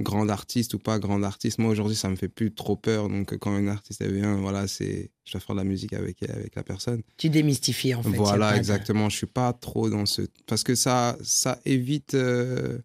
grand 0.00 0.28
artiste 0.28 0.74
ou 0.74 0.78
pas 0.78 0.98
grand 0.98 1.22
artiste, 1.22 1.58
moi 1.58 1.70
aujourd'hui, 1.70 1.94
ça 1.96 2.08
me 2.08 2.16
fait 2.16 2.28
plus 2.28 2.52
trop 2.52 2.76
peur. 2.76 3.08
Donc, 3.08 3.36
quand 3.38 3.56
une 3.56 3.68
artiste 3.68 4.00
elle 4.00 4.14
vient, 4.14 4.36
voilà, 4.36 4.66
c'est. 4.66 5.10
Je 5.24 5.32
dois 5.32 5.40
faire 5.40 5.54
de 5.54 5.60
la 5.60 5.64
musique 5.64 5.92
avec, 5.92 6.22
avec 6.28 6.54
la 6.56 6.62
personne. 6.62 7.02
Tu 7.16 7.30
démystifies 7.30 7.94
en 7.94 8.02
fait. 8.02 8.10
Voilà, 8.16 8.48
pas 8.48 8.52
de- 8.54 8.58
exactement. 8.58 9.08
Je 9.08 9.16
suis 9.16 9.26
pas 9.26 9.52
trop 9.52 9.88
dans 9.90 10.06
ce. 10.06 10.22
Parce 10.46 10.62
que 10.64 10.74
ça, 10.74 11.16
ça 11.22 11.60
évite. 11.64 12.14
euh, 12.14 12.78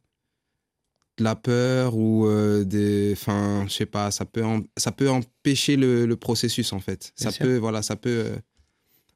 de 1.18 1.24
la 1.26 1.36
peur 1.36 1.98
ou 1.98 2.26
euh, 2.28 2.64
des. 2.64 3.12
Enfin, 3.14 3.66
je 3.68 3.74
sais 3.74 3.86
pas, 3.86 4.10
ça 4.12 4.24
peut, 4.26 4.44
ça 4.78 4.92
peut 4.94 5.10
empêcher 5.10 5.76
le, 5.76 6.06
le 6.06 6.16
processus, 6.16 6.72
en 6.72 6.80
fait. 6.80 7.12
Bien 7.20 7.26
ça 7.26 7.32
sûr. 7.36 7.46
peut, 7.46 7.58
voilà, 7.58 7.82
ça 7.82 7.96
peut. 7.98 8.24
euh, 8.28 8.38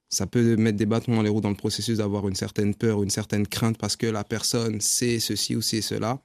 ça 0.10 0.28
peut 0.28 0.58
mettre 0.58 0.78
des 0.78 0.86
bâtons 0.86 1.16
dans 1.16 1.22
les 1.24 1.30
roues 1.30 1.42
dans 1.42 1.50
le 1.50 1.56
processus 1.56 1.98
d'avoir 2.00 2.28
une 2.28 2.36
certaine 2.36 2.76
peur 2.76 3.00
ou 3.00 3.04
une 3.04 3.10
certaine 3.10 3.48
crainte 3.48 3.78
parce 3.80 3.96
que 3.96 4.06
la 4.06 4.24
personne 4.24 4.80
sait 4.80 5.20
ceci 5.20 5.56
ou 5.56 5.62
sait 5.62 5.82
cela. 5.82 6.22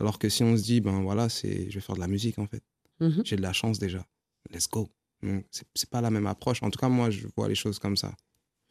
Alors 0.00 0.18
que 0.18 0.28
si 0.28 0.42
on 0.44 0.56
se 0.56 0.62
dit, 0.62 0.80
ben 0.80 1.02
voilà, 1.02 1.28
c'est, 1.28 1.68
je 1.70 1.74
vais 1.74 1.80
faire 1.80 1.94
de 1.96 2.00
la 2.00 2.06
musique 2.08 2.38
en 2.38 2.46
fait. 2.46 2.62
Mhm. 3.00 3.22
J'ai 3.24 3.36
de 3.36 3.42
la 3.42 3.52
chance 3.52 3.78
déjà. 3.78 4.04
Let's 4.52 4.68
go. 4.68 4.88
Donc, 5.22 5.44
C'est, 5.50 5.66
c'est 5.74 5.90
pas 5.90 6.00
la 6.00 6.10
même 6.10 6.26
approche. 6.26 6.62
En 6.62 6.70
tout 6.70 6.78
cas, 6.78 6.88
moi, 6.88 7.10
je 7.10 7.26
vois 7.36 7.48
les 7.48 7.54
choses 7.54 7.78
comme 7.78 7.96
ça. 7.96 8.12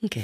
Ok. 0.03 0.17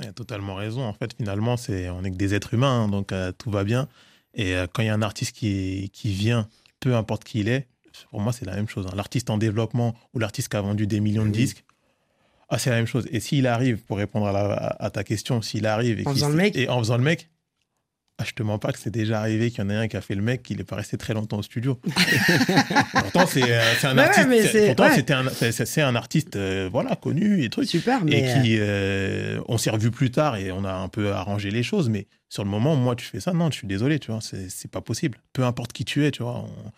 Il 0.00 0.06
a 0.06 0.12
totalement 0.12 0.54
raison. 0.54 0.82
En 0.82 0.92
fait, 0.92 1.14
finalement, 1.16 1.56
c'est 1.56 1.88
on 1.90 2.02
est 2.04 2.10
que 2.10 2.16
des 2.16 2.34
êtres 2.34 2.54
humains, 2.54 2.84
hein, 2.84 2.88
donc 2.88 3.12
euh, 3.12 3.32
tout 3.32 3.50
va 3.50 3.64
bien. 3.64 3.88
Et 4.34 4.54
euh, 4.54 4.66
quand 4.72 4.82
il 4.82 4.86
y 4.86 4.88
a 4.88 4.94
un 4.94 5.02
artiste 5.02 5.34
qui, 5.36 5.90
qui 5.92 6.12
vient, 6.12 6.48
peu 6.80 6.94
importe 6.96 7.24
qui 7.24 7.40
il 7.40 7.48
est, 7.48 7.66
pour 8.10 8.20
moi, 8.20 8.32
c'est 8.32 8.44
la 8.44 8.54
même 8.56 8.68
chose. 8.68 8.86
hein. 8.86 8.94
L'artiste 8.94 9.30
en 9.30 9.38
développement 9.38 9.94
ou 10.12 10.18
l'artiste 10.18 10.48
qui 10.50 10.56
a 10.56 10.60
vendu 10.60 10.86
des 10.86 11.00
millions 11.00 11.24
de 11.24 11.30
disques, 11.30 11.64
ah, 12.48 12.58
c'est 12.58 12.70
la 12.70 12.76
même 12.76 12.86
chose. 12.86 13.08
Et 13.10 13.20
s'il 13.20 13.46
arrive, 13.46 13.78
pour 13.84 13.96
répondre 13.96 14.26
à, 14.26 14.32
la- 14.32 14.52
à- 14.52 14.84
à 14.84 14.90
ta 14.90 15.02
question, 15.04 15.40
s'il 15.42 15.66
arrive 15.66 15.98
et, 15.98 16.06
En 16.06 16.12
qu'il 16.12 16.20
faisant 16.20 16.26
s- 16.28 16.32
le 16.32 16.36
mec 16.36 16.56
et 16.56 16.68
en 16.68 16.78
faisant 16.78 16.96
le 16.98 17.02
mec, 17.04 17.28
ah, 18.18 18.24
je 18.24 18.32
te 18.32 18.42
mens 18.42 18.58
pas 18.58 18.72
que 18.72 18.78
c'est 18.78 18.90
déjà 18.90 19.20
arrivé 19.20 19.50
qu'il 19.50 19.62
y 19.62 19.66
en 19.66 19.70
ait 19.70 19.74
un 19.76 19.88
qui 19.88 19.96
a 19.96 20.00
fait 20.00 20.14
le 20.14 20.22
mec, 20.22 20.42
qu'il 20.42 20.56
n'est 20.56 20.64
pas 20.64 20.76
resté 20.76 20.96
très 20.96 21.12
longtemps 21.12 21.36
au 21.38 21.42
studio. 21.42 21.78
pourtant, 22.92 23.26
c'est 23.26 23.42
euh, 23.42 23.60
un 23.82 23.96
ouais, 23.96 24.02
artiste. 24.04 24.52
c'est- 24.52 24.68
ouais. 24.68 25.12
un- 25.82 25.88
un 25.88 25.94
artiste, 25.96 26.36
euh, 26.36 26.68
voilà, 26.72 26.96
connu 26.96 27.42
et 27.44 27.50
truc 27.50 27.68
Super, 27.68 28.02
mais. 28.04 28.12
et 28.18 28.42
qui 28.42 28.56
euh, 28.58 29.40
on 29.48 29.58
s'est 29.58 29.70
revu 29.70 29.90
plus 29.90 30.10
tard 30.10 30.36
et 30.36 30.50
on 30.52 30.64
a 30.64 30.72
un 30.72 30.88
peu 30.88 31.12
arrangé 31.12 31.50
les 31.50 31.62
choses 31.62 31.88
mais 31.88 32.06
sur 32.28 32.42
le 32.44 32.50
moment 32.50 32.74
moi 32.76 32.96
tu 32.96 33.04
fais 33.04 33.20
ça 33.20 33.32
non 33.32 33.50
je 33.50 33.56
suis 33.58 33.66
désolé 33.68 33.98
tu 33.98 34.10
vois 34.10 34.20
c'est 34.20 34.70
pas 34.70 34.80
possible 34.80 35.18
peu 35.32 35.44
importe 35.44 35.72
qui 35.72 35.84
tu 35.84 36.04
es 36.04 36.10
tu 36.10 36.22
vois 36.22 36.36
on- 36.38 36.72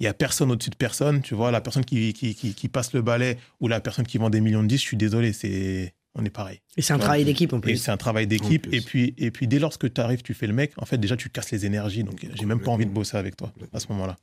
il 0.00 0.04
y 0.04 0.06
a 0.06 0.14
personne 0.14 0.50
au-dessus 0.50 0.70
de 0.70 0.76
personne 0.76 1.22
tu 1.22 1.34
vois 1.34 1.50
la 1.50 1.60
personne 1.60 1.84
qui, 1.84 2.12
qui, 2.12 2.34
qui, 2.34 2.54
qui 2.54 2.68
passe 2.68 2.92
le 2.92 3.02
balai 3.02 3.36
ou 3.60 3.68
la 3.68 3.80
personne 3.80 4.06
qui 4.06 4.18
vend 4.18 4.30
des 4.30 4.40
millions 4.40 4.62
de 4.62 4.68
disques 4.68 4.82
je 4.84 4.88
suis 4.88 4.96
désolé 4.96 5.32
c'est 5.32 5.92
on 6.18 6.24
est 6.24 6.30
pareil 6.30 6.60
Et 6.76 6.82
c'est 6.82 6.92
un 6.92 6.98
travail 6.98 7.24
d'équipe 7.24 7.52
en 7.52 7.58
et 7.58 7.60
plus. 7.60 7.76
c'est 7.76 7.90
un 7.90 7.96
travail 7.96 8.26
d'équipe 8.26 8.66
et 8.72 8.80
puis 8.80 9.14
et 9.16 9.30
puis 9.30 9.46
dès 9.46 9.58
lors 9.58 9.76
que 9.78 9.86
tu 9.86 10.00
arrives 10.00 10.22
tu 10.22 10.34
fais 10.34 10.46
le 10.46 10.52
mec 10.52 10.72
en 10.76 10.84
fait 10.84 10.98
déjà 10.98 11.16
tu 11.16 11.30
casses 11.30 11.50
les 11.50 11.64
énergies 11.64 12.04
donc 12.04 12.26
j'ai 12.34 12.44
même 12.46 12.60
pas 12.60 12.70
envie 12.70 12.86
de 12.86 12.90
bosser 12.90 13.16
avec 13.16 13.36
toi 13.36 13.52
à 13.72 13.80
ce 13.80 13.86
moment-là 13.88 14.16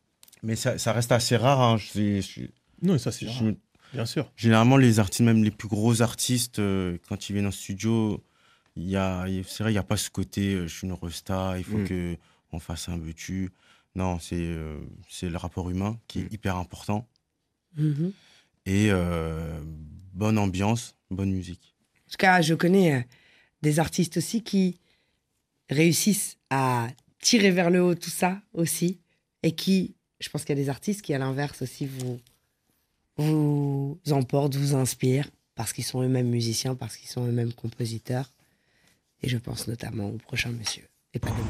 Mais 0.43 0.55
ça, 0.55 0.77
ça 0.77 0.93
reste 0.93 1.11
assez 1.11 1.37
rare. 1.37 1.61
hein. 1.61 1.77
Je 1.77 2.47
non 2.81 2.97
ça 2.97 3.11
c'est 3.11 3.27
bien 3.93 4.05
sûr 4.05 4.29
Généralement, 4.35 4.75
les 4.77 4.99
artistes, 4.99 5.21
même 5.21 5.41
les 5.43 5.51
plus 5.51 5.69
gros 5.69 6.01
artistes, 6.01 6.59
euh, 6.59 6.97
quand 7.07 7.29
ils 7.29 7.33
viennent 7.33 7.47
en 7.47 7.51
studio, 7.51 8.21
il 8.75 8.89
y 8.89 8.97
a, 8.97 9.25
c'est 9.47 9.63
vrai, 9.63 9.71
il 9.71 9.75
n'y 9.75 9.79
a 9.79 9.83
pas 9.83 9.95
ce 9.95 10.09
côté 10.09 10.53
euh, 10.53 10.67
je 10.67 10.75
suis 10.75 10.87
une 10.87 10.93
resta, 10.93 11.53
il 11.57 11.63
faut 11.63 11.77
Mm. 11.77 11.87
que 11.87 12.17
on 12.51 12.59
fasse 12.59 12.89
un 12.89 12.97
butu. 12.97 13.51
Non, 13.95 14.19
c'est 14.19 14.35
euh, 14.35 14.79
c'est 15.09 15.29
le 15.29 15.37
rapport 15.37 15.69
humain 15.69 15.97
qui 16.09 16.19
est 16.19 16.33
hyper 16.33 16.57
important. 16.57 17.07
Mhm. 17.77 18.11
Et 18.65 18.87
euh, 18.91 19.59
bonne 20.13 20.37
ambiance, 20.37 20.95
bonne 21.11 21.31
musique. 21.31 21.74
En 22.07 22.11
tout 22.11 22.17
cas, 22.17 22.41
je 22.41 22.53
connais 22.53 22.95
euh, 22.95 23.01
des 23.61 23.79
artistes 23.79 24.17
aussi 24.17 24.43
qui 24.43 24.79
réussissent 25.69 26.37
à 26.49 26.87
tirer 27.19 27.51
vers 27.51 27.69
le 27.69 27.81
haut 27.81 27.95
tout 27.95 28.09
ça 28.09 28.39
aussi. 28.53 28.99
Et 29.43 29.53
qui, 29.53 29.95
je 30.19 30.29
pense 30.29 30.43
qu'il 30.43 30.57
y 30.57 30.59
a 30.59 30.63
des 30.63 30.69
artistes 30.69 31.01
qui, 31.01 31.13
à 31.13 31.19
l'inverse 31.19 31.61
aussi, 31.61 31.85
vous, 31.85 32.19
vous 33.17 33.99
emportent, 34.11 34.55
vous 34.55 34.75
inspirent, 34.75 35.29
parce 35.55 35.71
qu'ils 35.71 35.83
sont 35.83 36.01
eux-mêmes 36.01 36.29
musiciens, 36.29 36.75
parce 36.75 36.97
qu'ils 36.97 37.09
sont 37.09 37.25
eux-mêmes 37.25 37.53
compositeurs. 37.53 38.31
Et 39.21 39.29
je 39.29 39.37
pense 39.37 39.67
notamment 39.67 40.09
au 40.09 40.17
prochain 40.17 40.49
monsieur. 40.49 40.83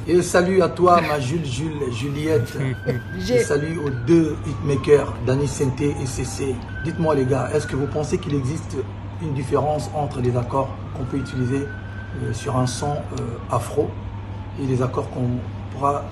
Et 0.08 0.22
salut 0.22 0.62
à 0.62 0.70
toi, 0.70 1.02
ma 1.02 1.20
Jules, 1.20 1.46
Jules, 1.46 1.92
Juliette. 1.92 2.56
Et 3.30 3.40
salut 3.40 3.80
aux 3.80 3.90
deux 3.90 4.38
hitmakers, 4.46 5.18
Danny 5.26 5.48
Senté 5.48 5.96
et 6.02 6.06
CC. 6.06 6.54
Dites-moi 6.84 7.16
les 7.16 7.26
gars, 7.26 7.50
est-ce 7.52 7.66
que 7.66 7.76
vous 7.76 7.88
pensez 7.88 8.20
qu'il 8.20 8.36
existe 8.36 8.78
une 9.25 9.34
différence 9.34 9.89
entre 9.94 10.22
les 10.22 10.36
accords 10.38 10.70
qu'on 10.96 11.03
peut 11.05 11.17
utiliser 11.17 11.67
euh, 12.24 12.34
sur 12.34 12.55
un 12.58 12.67
son 12.67 12.91
euh, 13.20 13.38
afro 13.51 13.89
et 14.62 14.65
les 14.65 14.82
accords 14.82 15.10
qu'on 15.10 15.27
pourra 15.74 16.05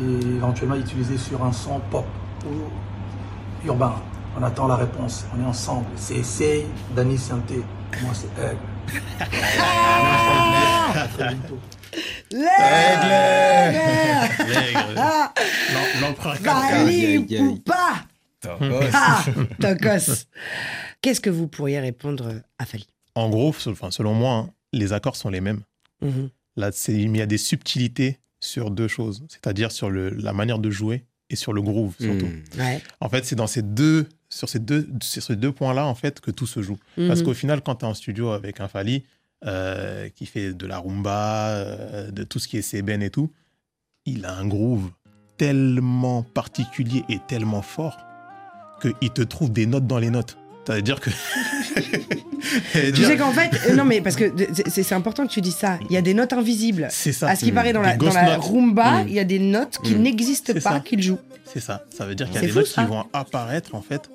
éventuellement 0.00 0.76
utiliser 0.76 1.18
sur 1.18 1.44
un 1.44 1.52
son 1.52 1.80
pop 1.90 2.04
ou 2.46 3.66
urbain 3.66 3.94
On 4.38 4.42
attend 4.42 4.66
la 4.66 4.76
réponse. 4.76 5.26
On 5.36 5.42
est 5.42 5.46
ensemble. 5.46 5.86
C'est 5.96 6.66
Danny 6.94 7.18
Senté. 7.18 7.62
Moi, 8.02 8.12
c'est 8.14 8.28
L'empereur. 16.00 16.36
Poupa 17.38 17.92
Ah, 18.94 19.22
Tokos. 19.60 20.24
Qu'est-ce 21.02 21.20
que 21.20 21.30
vous 21.30 21.48
pourriez 21.48 21.80
répondre 21.80 22.42
à 22.58 22.66
Fali? 22.66 22.86
En 23.14 23.28
gros 23.30 23.54
enfin, 23.66 23.90
selon 23.90 24.14
moi 24.14 24.32
hein, 24.34 24.50
les 24.72 24.92
accords 24.92 25.16
sont 25.16 25.30
les 25.30 25.40
mêmes 25.40 25.62
Mhm. 26.02 26.30
Là, 26.56 26.70
il 26.88 27.16
y 27.16 27.20
a 27.20 27.26
des 27.26 27.36
subtilités 27.38 28.18
sur 28.40 28.70
deux 28.70 28.88
choses, 28.88 29.22
c'est-à-dire 29.28 29.70
sur 29.70 29.90
le, 29.90 30.08
la 30.10 30.32
manière 30.32 30.58
de 30.58 30.70
jouer 30.70 31.04
et 31.28 31.36
sur 31.36 31.52
le 31.52 31.60
groove 31.62 31.94
surtout. 32.00 32.26
Mm. 32.26 32.42
Ouais. 32.60 32.80
En 33.00 33.08
fait, 33.10 33.24
c'est 33.26 33.36
dans 33.36 33.46
ces 33.46 33.60
deux, 33.62 34.08
sur 34.30 34.48
ces 34.48 34.58
deux, 34.58 34.88
sur 35.02 35.22
ces 35.22 35.36
deux 35.36 35.52
points-là 35.52 35.86
en 35.86 35.94
fait 35.94 36.20
que 36.20 36.30
tout 36.30 36.46
se 36.46 36.62
joue. 36.62 36.78
Parce 36.96 37.20
Mhm. 37.20 37.26
qu'au 37.26 37.34
final, 37.34 37.60
quand 37.62 37.76
tu 37.76 37.84
es 37.84 37.88
en 37.88 37.94
studio 37.94 38.30
avec 38.30 38.60
un 38.60 38.68
Fali 38.68 39.04
euh, 39.46 40.08
qui 40.08 40.26
fait 40.26 40.52
de 40.54 40.66
la 40.66 40.78
rumba, 40.78 41.48
euh, 41.50 42.10
de 42.10 42.24
tout 42.24 42.38
ce 42.38 42.48
qui 42.48 42.56
est 42.56 42.62
sében 42.62 43.02
et 43.02 43.10
tout, 43.10 43.30
il 44.06 44.24
a 44.24 44.34
un 44.34 44.46
groove 44.46 44.90
tellement 45.36 46.22
particulier 46.22 47.04
et 47.08 47.18
tellement 47.28 47.62
fort 47.62 47.96
qu'il 48.82 49.10
te 49.10 49.22
trouve 49.22 49.52
des 49.52 49.66
notes 49.66 49.86
dans 49.86 49.98
les 49.98 50.10
notes. 50.10 50.36
C'est-à-dire 50.66 51.00
que. 51.00 51.10
Tu 52.94 53.04
sais 53.04 53.16
qu'en 53.16 53.32
fait, 53.32 53.50
euh, 53.68 53.74
non 53.76 53.84
mais 53.84 54.00
parce 54.00 54.16
que 54.16 54.32
c'est 54.68 54.92
important 54.94 55.26
que 55.26 55.32
tu 55.32 55.40
dis 55.40 55.52
ça. 55.52 55.78
Il 55.88 55.92
y 55.92 55.96
a 55.96 56.02
des 56.02 56.14
notes 56.14 56.32
invisibles. 56.32 56.88
C'est 56.90 57.12
ça. 57.12 57.28
À 57.28 57.36
ce 57.36 57.44
qui 57.44 57.52
paraît 57.52 57.72
dans 57.72 57.82
la, 57.82 57.96
dans 57.96 58.12
la 58.12 58.36
rumba, 58.38 59.02
Mm. 59.04 59.08
il 59.08 59.14
y 59.14 59.18
a 59.20 59.24
des 59.24 59.38
notes 59.38 59.78
qui 59.84 59.94
Mm. 59.94 60.02
n'existent 60.02 60.54
pas, 60.54 60.60
ça. 60.60 60.80
qu'il 60.80 61.02
joue. 61.02 61.18
C'est 61.44 61.60
ça. 61.60 61.84
Ça 61.96 62.06
veut 62.06 62.14
dire 62.14 62.26
qu'il 62.26 62.36
y 62.36 62.38
a 62.38 62.42
des 62.42 62.48
fou, 62.48 62.58
notes 62.60 62.66
ça. 62.66 62.82
qui 62.82 62.88
vont 62.88 63.04
apparaître, 63.12 63.74
en 63.74 63.82
fait. 63.82 64.08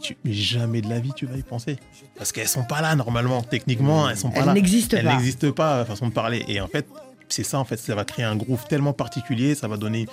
tu- 0.00 0.16
mais 0.24 0.32
jamais 0.32 0.80
de 0.80 0.88
la 0.88 1.00
vie, 1.00 1.10
tu 1.14 1.26
vas 1.26 1.36
y 1.36 1.42
penser. 1.42 1.76
Parce 2.16 2.32
qu'elles 2.32 2.48
sont 2.48 2.64
pas 2.64 2.80
là, 2.80 2.94
normalement. 2.94 3.42
Techniquement, 3.42 4.08
elles 4.08 4.16
sont 4.16 4.30
pas 4.30 4.40
Elles 4.40 4.46
là. 4.46 4.54
n'existent 4.54 4.96
Elles 4.96 5.04
pas. 5.04 5.12
n'existent 5.16 5.52
pas, 5.52 5.84
façon 5.84 6.06
de 6.08 6.12
parler. 6.12 6.44
Et 6.48 6.60
en 6.62 6.66
fait, 6.68 6.86
c'est 7.28 7.44
ça, 7.44 7.58
en 7.58 7.64
fait. 7.66 7.76
Ça 7.78 7.94
va 7.94 8.04
créer 8.04 8.24
un 8.24 8.36
groove 8.36 8.64
tellement 8.68 8.94
particulier. 8.94 9.54
Ça 9.54 9.68
va 9.68 9.76
donner 9.76 10.06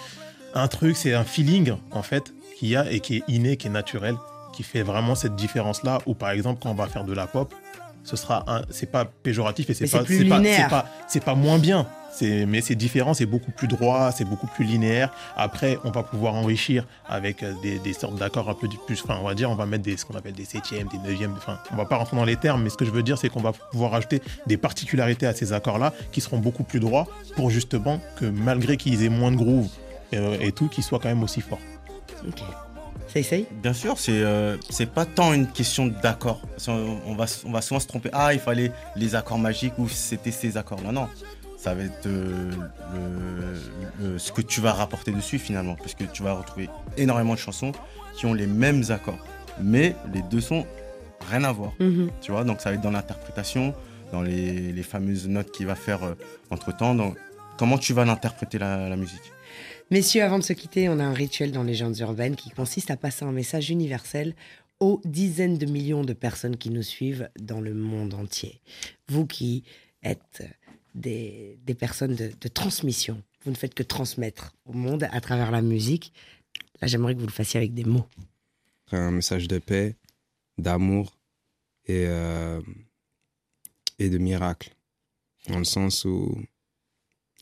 un 0.53 0.67
truc, 0.67 0.97
c'est 0.97 1.13
un 1.13 1.23
feeling, 1.23 1.73
en 1.91 2.01
fait, 2.03 2.23
qu'il 2.57 2.69
y 2.69 2.75
a 2.75 2.91
et 2.91 2.99
qui 2.99 3.17
est 3.17 3.23
inné, 3.29 3.55
qui 3.55 3.67
est 3.67 3.71
naturel, 3.71 4.15
qui 4.53 4.63
fait 4.63 4.83
vraiment 4.83 5.15
cette 5.15 5.35
différence-là. 5.35 5.99
Ou 6.05 6.13
par 6.13 6.31
exemple, 6.31 6.59
quand 6.61 6.69
on 6.69 6.75
va 6.75 6.87
faire 6.87 7.03
de 7.03 7.13
la 7.13 7.27
pop, 7.27 7.53
ce 8.03 8.15
sera 8.15 8.43
un, 8.47 8.61
c'est 8.69 8.91
pas 8.91 9.05
péjoratif 9.05 9.69
et 9.69 9.73
c'est 9.73 9.89
pas, 9.89 10.03
c'est 10.05 11.19
pas, 11.19 11.25
pas 11.25 11.35
moins 11.35 11.59
bien. 11.59 11.85
C'est, 12.11 12.45
mais 12.47 12.61
c'est 12.61 12.75
différent, 12.75 13.13
c'est 13.13 13.27
beaucoup 13.27 13.51
plus 13.51 13.67
droit, 13.67 14.11
c'est 14.11 14.25
beaucoup 14.25 14.47
plus 14.47 14.65
linéaire. 14.65 15.11
Après, 15.37 15.77
on 15.83 15.91
va 15.91 16.01
pouvoir 16.01 16.33
enrichir 16.33 16.87
avec 17.07 17.43
euh, 17.43 17.53
des, 17.61 17.77
des 17.77 17.93
sortes 17.93 18.15
d'accords 18.15 18.49
un 18.49 18.55
peu 18.55 18.67
plus. 18.87 19.01
Enfin, 19.03 19.19
on 19.21 19.27
va 19.27 19.35
dire, 19.35 19.51
on 19.51 19.55
va 19.55 19.67
mettre 19.67 19.83
des, 19.83 19.95
ce 19.95 20.05
qu'on 20.05 20.15
appelle 20.15 20.33
des 20.33 20.45
septièmes, 20.45 20.87
des 20.87 20.97
neuvièmes. 20.97 21.33
Enfin, 21.37 21.59
on 21.71 21.75
va 21.75 21.85
pas 21.85 21.97
rentrer 21.97 22.17
dans 22.17 22.25
les 22.25 22.35
termes, 22.35 22.63
mais 22.63 22.69
ce 22.69 22.77
que 22.77 22.85
je 22.85 22.91
veux 22.91 23.03
dire, 23.03 23.17
c'est 23.17 23.29
qu'on 23.29 23.41
va 23.41 23.51
pouvoir 23.53 23.93
ajouter 23.93 24.21
des 24.47 24.57
particularités 24.57 25.27
à 25.27 25.33
ces 25.33 25.53
accords-là 25.53 25.93
qui 26.11 26.19
seront 26.19 26.39
beaucoup 26.39 26.63
plus 26.63 26.79
droits 26.79 27.05
pour 27.35 27.51
justement 27.51 28.01
que 28.17 28.25
malgré 28.25 28.75
qu'ils 28.75 29.03
aient 29.03 29.09
moins 29.09 29.31
de 29.31 29.37
groove 29.37 29.69
euh, 30.13 30.37
et 30.39 30.51
tout, 30.51 30.67
qu'ils 30.67 30.83
soient 30.83 30.99
quand 30.99 31.09
même 31.09 31.23
aussi 31.23 31.41
forts. 31.41 31.59
Ça 33.11 33.19
essaye 33.19 33.45
Bien 33.63 33.73
sûr, 33.73 33.97
c'est 33.97 34.21
euh, 34.21 34.57
c'est 34.69 34.85
pas 34.89 35.05
tant 35.05 35.33
une 35.33 35.47
question 35.47 35.87
d'accord. 35.87 36.41
On, 36.67 37.15
va, 37.15 37.25
on 37.45 37.51
va 37.51 37.61
souvent 37.61 37.79
se 37.79 37.87
tromper. 37.87 38.09
Ah, 38.13 38.33
il 38.33 38.39
fallait 38.39 38.71
les 38.95 39.15
accords 39.15 39.39
magiques 39.39 39.73
ou 39.79 39.89
c'était 39.89 40.31
ces 40.31 40.57
accords-là. 40.57 40.91
Non, 40.91 41.07
ça 41.57 41.73
va 41.73 41.83
être 41.83 42.05
euh, 42.05 42.51
le- 42.93 44.11
le- 44.13 44.19
ce 44.19 44.31
que 44.31 44.41
tu 44.41 44.61
vas 44.61 44.73
rapporter 44.73 45.11
dessus 45.11 45.39
finalement. 45.39 45.75
Parce 45.75 45.93
que 45.95 46.03
tu 46.03 46.23
vas 46.23 46.33
retrouver 46.33 46.69
énormément 46.97 47.33
de 47.33 47.39
chansons 47.39 47.71
qui 48.15 48.25
ont 48.25 48.33
les 48.33 48.47
mêmes 48.47 48.83
accords. 48.89 49.17
Mais 49.61 49.95
les 50.13 50.21
deux 50.21 50.41
sons, 50.41 50.65
rien 51.29 51.43
à 51.43 51.51
voir. 51.51 51.71
Mhm. 51.79 52.09
Tu 52.21 52.31
vois, 52.31 52.43
donc 52.43 52.61
ça 52.61 52.69
va 52.69 52.75
être 52.75 52.81
dans 52.81 52.91
l'interprétation, 52.91 53.73
dans 54.13 54.21
les, 54.21 54.71
les 54.71 54.83
fameuses 54.83 55.27
notes 55.27 55.51
qu'il 55.51 55.65
va 55.67 55.75
faire 55.75 56.03
euh, 56.03 56.13
entre-temps. 56.51 56.95
Donc, 56.95 57.17
comment 57.57 57.77
tu 57.77 57.93
vas 57.93 58.05
l'interpréter 58.05 58.57
la, 58.59 58.87
la 58.87 58.95
musique? 58.95 59.31
Messieurs, 59.91 60.23
avant 60.23 60.37
de 60.37 60.43
se 60.43 60.53
quitter, 60.53 60.87
on 60.87 60.99
a 60.99 61.03
un 61.03 61.13
rituel 61.13 61.51
dans 61.51 61.63
Légendes 61.63 61.97
urbaines 61.97 62.35
qui 62.35 62.51
consiste 62.51 62.91
à 62.91 62.97
passer 62.97 63.25
un 63.25 63.31
message 63.31 63.71
universel 63.71 64.35
aux 64.79 65.01
dizaines 65.03 65.57
de 65.57 65.65
millions 65.65 66.03
de 66.03 66.13
personnes 66.13 66.57
qui 66.57 66.69
nous 66.69 66.83
suivent 66.83 67.29
dans 67.39 67.59
le 67.59 67.73
monde 67.73 68.13
entier. 68.13 68.61
Vous 69.07 69.25
qui 69.25 69.63
êtes 70.03 70.43
des, 70.93 71.57
des 71.65 71.73
personnes 71.73 72.15
de, 72.15 72.31
de 72.39 72.47
transmission, 72.47 73.23
vous 73.43 73.49
ne 73.49 73.55
faites 73.55 73.73
que 73.73 73.81
transmettre 73.81 74.53
au 74.65 74.73
monde 74.73 75.07
à 75.11 75.21
travers 75.21 75.49
la 75.49 75.63
musique. 75.63 76.13
Là, 76.81 76.87
j'aimerais 76.87 77.15
que 77.15 77.19
vous 77.19 77.27
le 77.27 77.31
fassiez 77.31 77.57
avec 77.57 77.73
des 77.73 77.83
mots. 77.83 78.05
un 78.91 79.09
message 79.11 79.47
de 79.47 79.57
paix, 79.57 79.95
d'amour 80.59 81.17
et, 81.87 82.05
euh, 82.07 82.61
et 83.97 84.09
de 84.09 84.19
miracle. 84.19 84.75
Dans 85.47 85.57
le 85.57 85.65
sens 85.65 86.05
où 86.05 86.39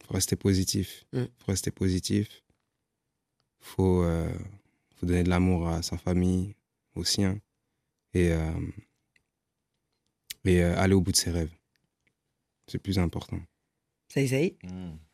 faut 0.08 0.14
rester 0.14 0.36
positif. 0.36 1.06
Mm. 1.14 1.24
faut 1.38 1.52
rester 1.52 1.72
positif. 1.72 2.44
faut, 3.60 4.02
euh, 4.04 4.32
faut 4.96 5.06
donner 5.06 5.24
de 5.24 5.30
l'amour 5.30 5.68
à 5.68 5.82
sa 5.82 5.98
famille, 5.98 6.56
aux 6.96 7.04
siens, 7.04 7.38
et, 8.14 8.32
euh, 8.32 8.52
et 10.46 10.62
euh, 10.64 10.78
aller 10.78 10.94
au 10.94 11.02
bout 11.02 11.12
de 11.12 11.18
ses 11.18 11.32
rêves. 11.32 11.52
C'est 12.68 12.80
plus 12.80 12.98
important. 13.00 13.40
Ça 14.14 14.22
y 14.22 14.34
est. 14.34 14.58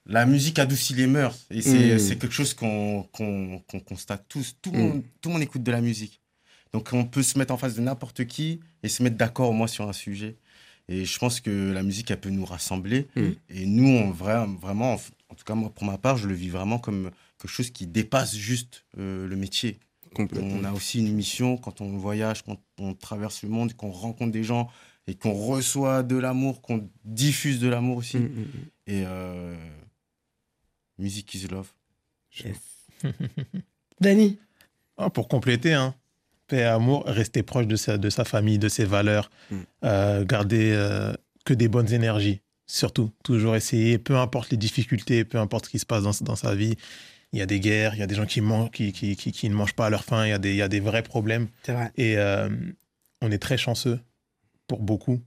La 0.05 0.25
musique 0.25 0.59
adoucit 0.59 0.93
les 0.93 1.07
mœurs. 1.07 1.37
Et 1.49 1.61
c'est 1.61 1.95
Mm. 1.95 1.99
c'est 1.99 2.17
quelque 2.19 2.33
chose 2.33 2.53
qu'on 2.53 3.03
qu'on- 3.11 3.59
qu'on 3.67 3.79
constate 3.79 4.27
tous. 4.27 4.55
Tout 4.61 4.71
le, 4.71 4.77
Mm. 4.77 4.81
monde, 4.81 5.03
tout 5.21 5.29
le 5.29 5.33
monde 5.33 5.41
écoute 5.41 5.63
de 5.63 5.71
la 5.71 5.81
musique. 5.81 6.21
Donc 6.73 6.89
on 6.93 7.05
peut 7.05 7.23
se 7.23 7.37
mettre 7.39 7.53
en 7.53 7.57
face 7.57 7.75
de 7.75 7.81
n'importe 7.81 8.25
qui 8.25 8.59
et 8.83 8.89
se 8.89 9.01
mettre 9.01 9.15
d'accord 9.17 9.49
au 9.49 9.53
moins 9.53 9.67
sur 9.67 9.87
un 9.87 9.93
sujet. 9.93 10.37
Et 10.89 11.05
je 11.05 11.17
pense 11.19 11.39
que 11.39 11.71
la 11.71 11.81
musique, 11.83 12.11
elle 12.11 12.19
peut 12.19 12.29
nous 12.29 12.45
rassembler. 12.45 13.07
Mm. 13.15 13.29
Et 13.49 13.65
nous, 13.65 13.87
on, 13.87 14.11
vra- 14.11 14.53
vraiment, 14.57 14.93
en 15.29 15.35
tout 15.35 15.45
cas 15.45 15.55
moi, 15.55 15.69
pour 15.73 15.85
ma 15.85 15.97
part, 15.97 16.17
je 16.17 16.27
le 16.27 16.33
vis 16.33 16.49
vraiment 16.49 16.77
comme 16.79 17.11
quelque 17.37 17.51
chose 17.51 17.69
qui 17.69 17.87
dépasse 17.87 18.35
juste 18.35 18.85
euh, 18.97 19.27
le 19.27 19.35
métier. 19.35 19.79
Complètement. 20.13 20.55
On 20.59 20.63
a 20.63 20.71
aussi 20.71 20.99
une 20.99 21.13
mission 21.13 21.57
quand 21.57 21.81
on 21.81 21.97
voyage, 21.97 22.43
quand 22.43 22.61
on 22.77 22.93
traverse 22.93 23.41
le 23.43 23.49
monde, 23.49 23.73
qu'on 23.73 23.91
rencontre 23.91 24.31
des 24.31 24.43
gens 24.43 24.69
et 25.07 25.15
qu'on 25.15 25.33
reçoit 25.33 26.03
de 26.03 26.15
l'amour, 26.17 26.61
qu'on 26.61 26.87
diffuse 27.03 27.59
de 27.59 27.67
l'amour 27.67 27.97
aussi. 27.97 28.17
Mm, 28.17 28.23
mm. 28.25 28.45
Et 28.87 29.03
euh, 29.05 29.55
music 30.99 31.33
is 31.33 31.47
love. 31.47 31.73
Dani 33.99 34.37
Ah, 34.97 35.09
pour 35.09 35.27
compléter, 35.27 35.73
hein, 35.73 35.95
paix 36.53 36.61
et 36.61 36.63
amour, 36.79 37.03
rester 37.07 37.43
proche 37.43 37.67
de 37.67 37.75
sa, 37.75 37.97
de 37.97 38.09
sa 38.09 38.23
famille, 38.25 38.59
de 38.59 38.69
ses 38.69 38.85
valeurs, 38.85 39.29
Mm. 39.51 39.55
euh, 39.85 40.25
garder 40.25 40.71
euh, 40.73 41.13
que 41.45 41.53
des 41.53 41.67
bonnes 41.67 41.91
énergies, 41.93 42.41
surtout. 42.67 43.09
Toujours 43.23 43.55
essayer, 43.55 43.97
peu 43.97 44.15
importe 44.17 44.49
les 44.51 44.57
difficultés, 44.57 45.23
peu 45.25 45.37
importe 45.39 45.65
ce 45.65 45.71
qui 45.71 45.79
se 45.79 45.85
passe 45.85 46.03
dans, 46.03 46.11
dans 46.21 46.35
sa 46.35 46.53
vie. 46.55 46.75
Il 47.31 47.39
y 47.39 47.41
a 47.41 47.45
des 47.45 47.59
guerres, 47.59 47.95
il 47.95 47.99
y 47.99 48.03
a 48.03 48.07
des 48.07 48.15
gens 48.15 48.25
qui, 48.27 48.41
mangent, 48.41 48.71
qui, 48.71 48.91
qui, 48.93 49.15
qui, 49.15 49.31
qui 49.31 49.49
ne 49.49 49.55
mangent 49.55 49.73
pas 49.75 49.87
à 49.87 49.89
leur 49.89 50.03
faim, 50.03 50.25
il 50.25 50.29
y 50.29 50.33
a 50.33 50.37
des, 50.39 50.51
il 50.51 50.57
y 50.57 50.61
a 50.61 50.67
des 50.67 50.79
vrais 50.79 51.01
problèmes. 51.03 51.47
Vrai. 51.67 51.91
Et 51.97 52.17
euh, 52.17 52.47
on 53.21 53.31
est 53.31 53.39
très 53.47 53.57
chanceux 53.57 53.99
pour 54.67 54.79
beaucoup. 54.81 55.19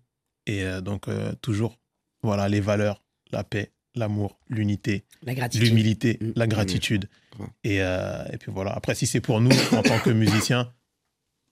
Et 0.47 0.62
donc, 0.83 1.06
toujours, 1.42 1.76
voilà, 2.23 2.49
les 2.49 2.61
valeurs, 2.61 3.02
la 3.33 3.42
paix, 3.42 3.73
l'amour, 3.97 4.38
l'unité, 4.49 5.04
La 5.25 5.35
gratitude. 5.35 5.66
l'humilité, 5.66 6.18
Mm. 6.21 6.33
la 6.37 6.47
gratitude. 6.47 7.09
Ouais. 7.40 7.47
Et, 7.64 7.83
euh, 7.83 8.25
et 8.33 8.37
puis 8.38 8.52
voilà. 8.54 8.71
Après, 8.73 8.95
si 8.95 9.06
c'est 9.09 9.21
pour 9.21 9.40
nous, 9.40 9.50
en 9.73 9.83
tant 9.83 9.99
que 9.99 10.11
musiciens, 10.11 10.73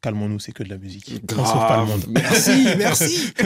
calmons-nous, 0.04 0.38
c'est 0.38 0.52
que 0.52 0.62
de 0.62 0.68
la 0.68 0.76
musique. 0.78 1.12
On 1.32 1.44
sauve 1.44 1.66
pas 1.66 1.80
le 1.80 1.86
monde. 1.86 2.04
Merci, 2.10 2.66
merci. 2.78 3.32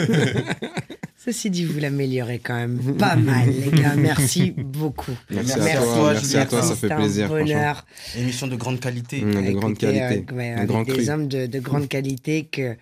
Ceci 1.25 1.51
dit, 1.51 1.65
vous 1.65 1.79
l'améliorez 1.79 2.39
quand 2.39 2.55
même 2.55 2.79
pas 2.97 3.17
mal, 3.17 3.49
les 3.51 3.71
gars. 3.81 3.95
Merci 3.97 4.53
beaucoup. 4.57 5.13
Merci, 5.31 5.53
Merci 5.59 5.71
à 5.77 5.83
toi, 5.83 6.13
merci 6.13 6.37
à 6.39 6.47
toi, 6.47 6.63
ça 6.63 6.75
fait 6.77 6.95
plaisir. 6.95 7.29
bonheur. 7.29 7.85
Émission 8.17 8.47
de 8.47 8.57
grande 8.57 8.81
qualité. 8.81 9.21
Mm, 9.23 9.31
de 9.47 9.51
grande 9.53 9.73
Écoutez, 9.73 9.87
qualité, 9.99 10.25
euh, 10.33 10.37
ouais, 10.37 10.51
avec 10.53 10.69
grand 10.69 10.83
des 10.85 10.93
cru. 10.93 11.11
hommes 11.11 11.29
de, 11.29 11.47
de 11.47 11.59
grande 11.61 11.89
qualité 11.89 12.45
que 12.45 12.77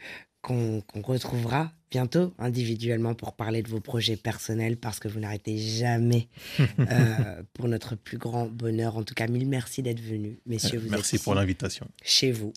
qu'on 0.47 1.03
retrouvera 1.03 1.73
bientôt 1.91 2.33
individuellement 2.38 3.15
pour 3.15 3.33
parler 3.33 3.62
de 3.62 3.69
vos 3.69 3.81
projets 3.81 4.17
personnels 4.17 4.76
parce 4.76 5.00
que 5.00 5.09
vous 5.09 5.19
n'arrêtez 5.19 5.59
jamais 5.59 6.29
euh, 6.79 7.43
pour 7.53 7.67
notre 7.67 7.97
plus 7.97 8.17
grand 8.17 8.47
bonheur. 8.47 8.97
En 8.97 9.03
tout 9.03 9.15
cas, 9.15 9.26
mille 9.26 9.49
merci 9.49 9.83
d'être 9.83 10.00
venus, 10.00 10.37
messieurs. 10.47 10.79
Vous 10.79 10.88
Merci 10.91 11.17
êtes 11.17 11.23
pour 11.25 11.35
l'invitation. 11.35 11.88
chez 12.05 12.31
vous. 12.31 12.53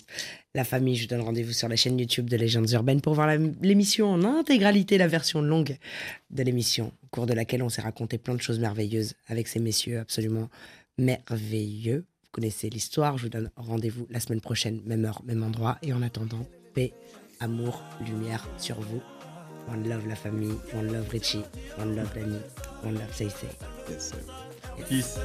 La 0.53 0.63
famille, 0.63 0.95
je 0.97 1.03
vous 1.03 1.07
donne 1.07 1.21
rendez-vous 1.21 1.53
sur 1.53 1.67
la 1.67 1.75
chaîne 1.75 1.97
YouTube 1.99 2.29
de 2.29 2.37
Légendes 2.37 2.69
Urbaines 2.71 3.01
pour 3.01 3.15
voir 3.15 3.27
l'émission 3.61 4.11
en 4.11 4.23
intégralité, 4.23 4.99
la 4.99 5.07
version 5.07 5.41
longue 5.41 5.75
de 6.29 6.43
l'émission, 6.43 6.91
au 7.03 7.07
cours 7.07 7.25
de 7.25 7.33
laquelle 7.33 7.63
on 7.63 7.69
s'est 7.69 7.81
raconté 7.81 8.19
plein 8.19 8.35
de 8.35 8.41
choses 8.41 8.59
merveilleuses 8.59 9.15
avec 9.27 9.47
ces 9.47 9.59
messieurs 9.59 9.99
absolument 9.99 10.47
merveilleux. 10.99 12.05
Vous 12.23 12.29
connaissez 12.31 12.69
l'histoire, 12.69 13.17
je 13.17 13.23
vous 13.23 13.29
donne 13.29 13.49
rendez-vous 13.55 14.05
la 14.11 14.19
semaine 14.19 14.41
prochaine, 14.41 14.81
même 14.85 15.05
heure, 15.05 15.23
même 15.25 15.41
endroit. 15.41 15.79
Et 15.81 15.91
en 15.93 16.03
attendant, 16.03 16.45
paix, 16.75 16.93
amour, 17.39 17.81
lumière 18.05 18.45
sur 18.57 18.75
vous. 18.79 19.01
One 19.71 19.87
love 19.87 20.07
la 20.07 20.15
famille, 20.15 20.57
one 20.73 20.91
love 20.91 21.07
Richie, 21.09 21.43
one 21.77 21.95
love 21.95 22.11
Danny, 22.13 22.39
one 22.83 22.95
love 22.95 23.13
Say 23.13 23.29
Say. 23.29 23.49
Yes, 23.89 24.11
sir. 24.11 24.17
Peace. 24.87 25.19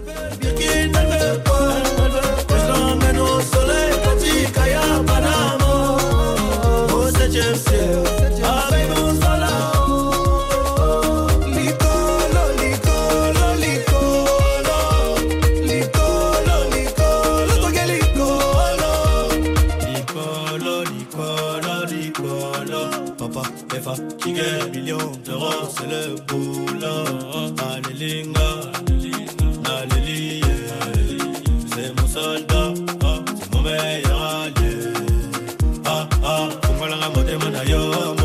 Ah 36.27 36.49
ah, 36.49 36.49
pourquoi 36.63 36.89
la 36.89 36.97
ramote 36.97 38.24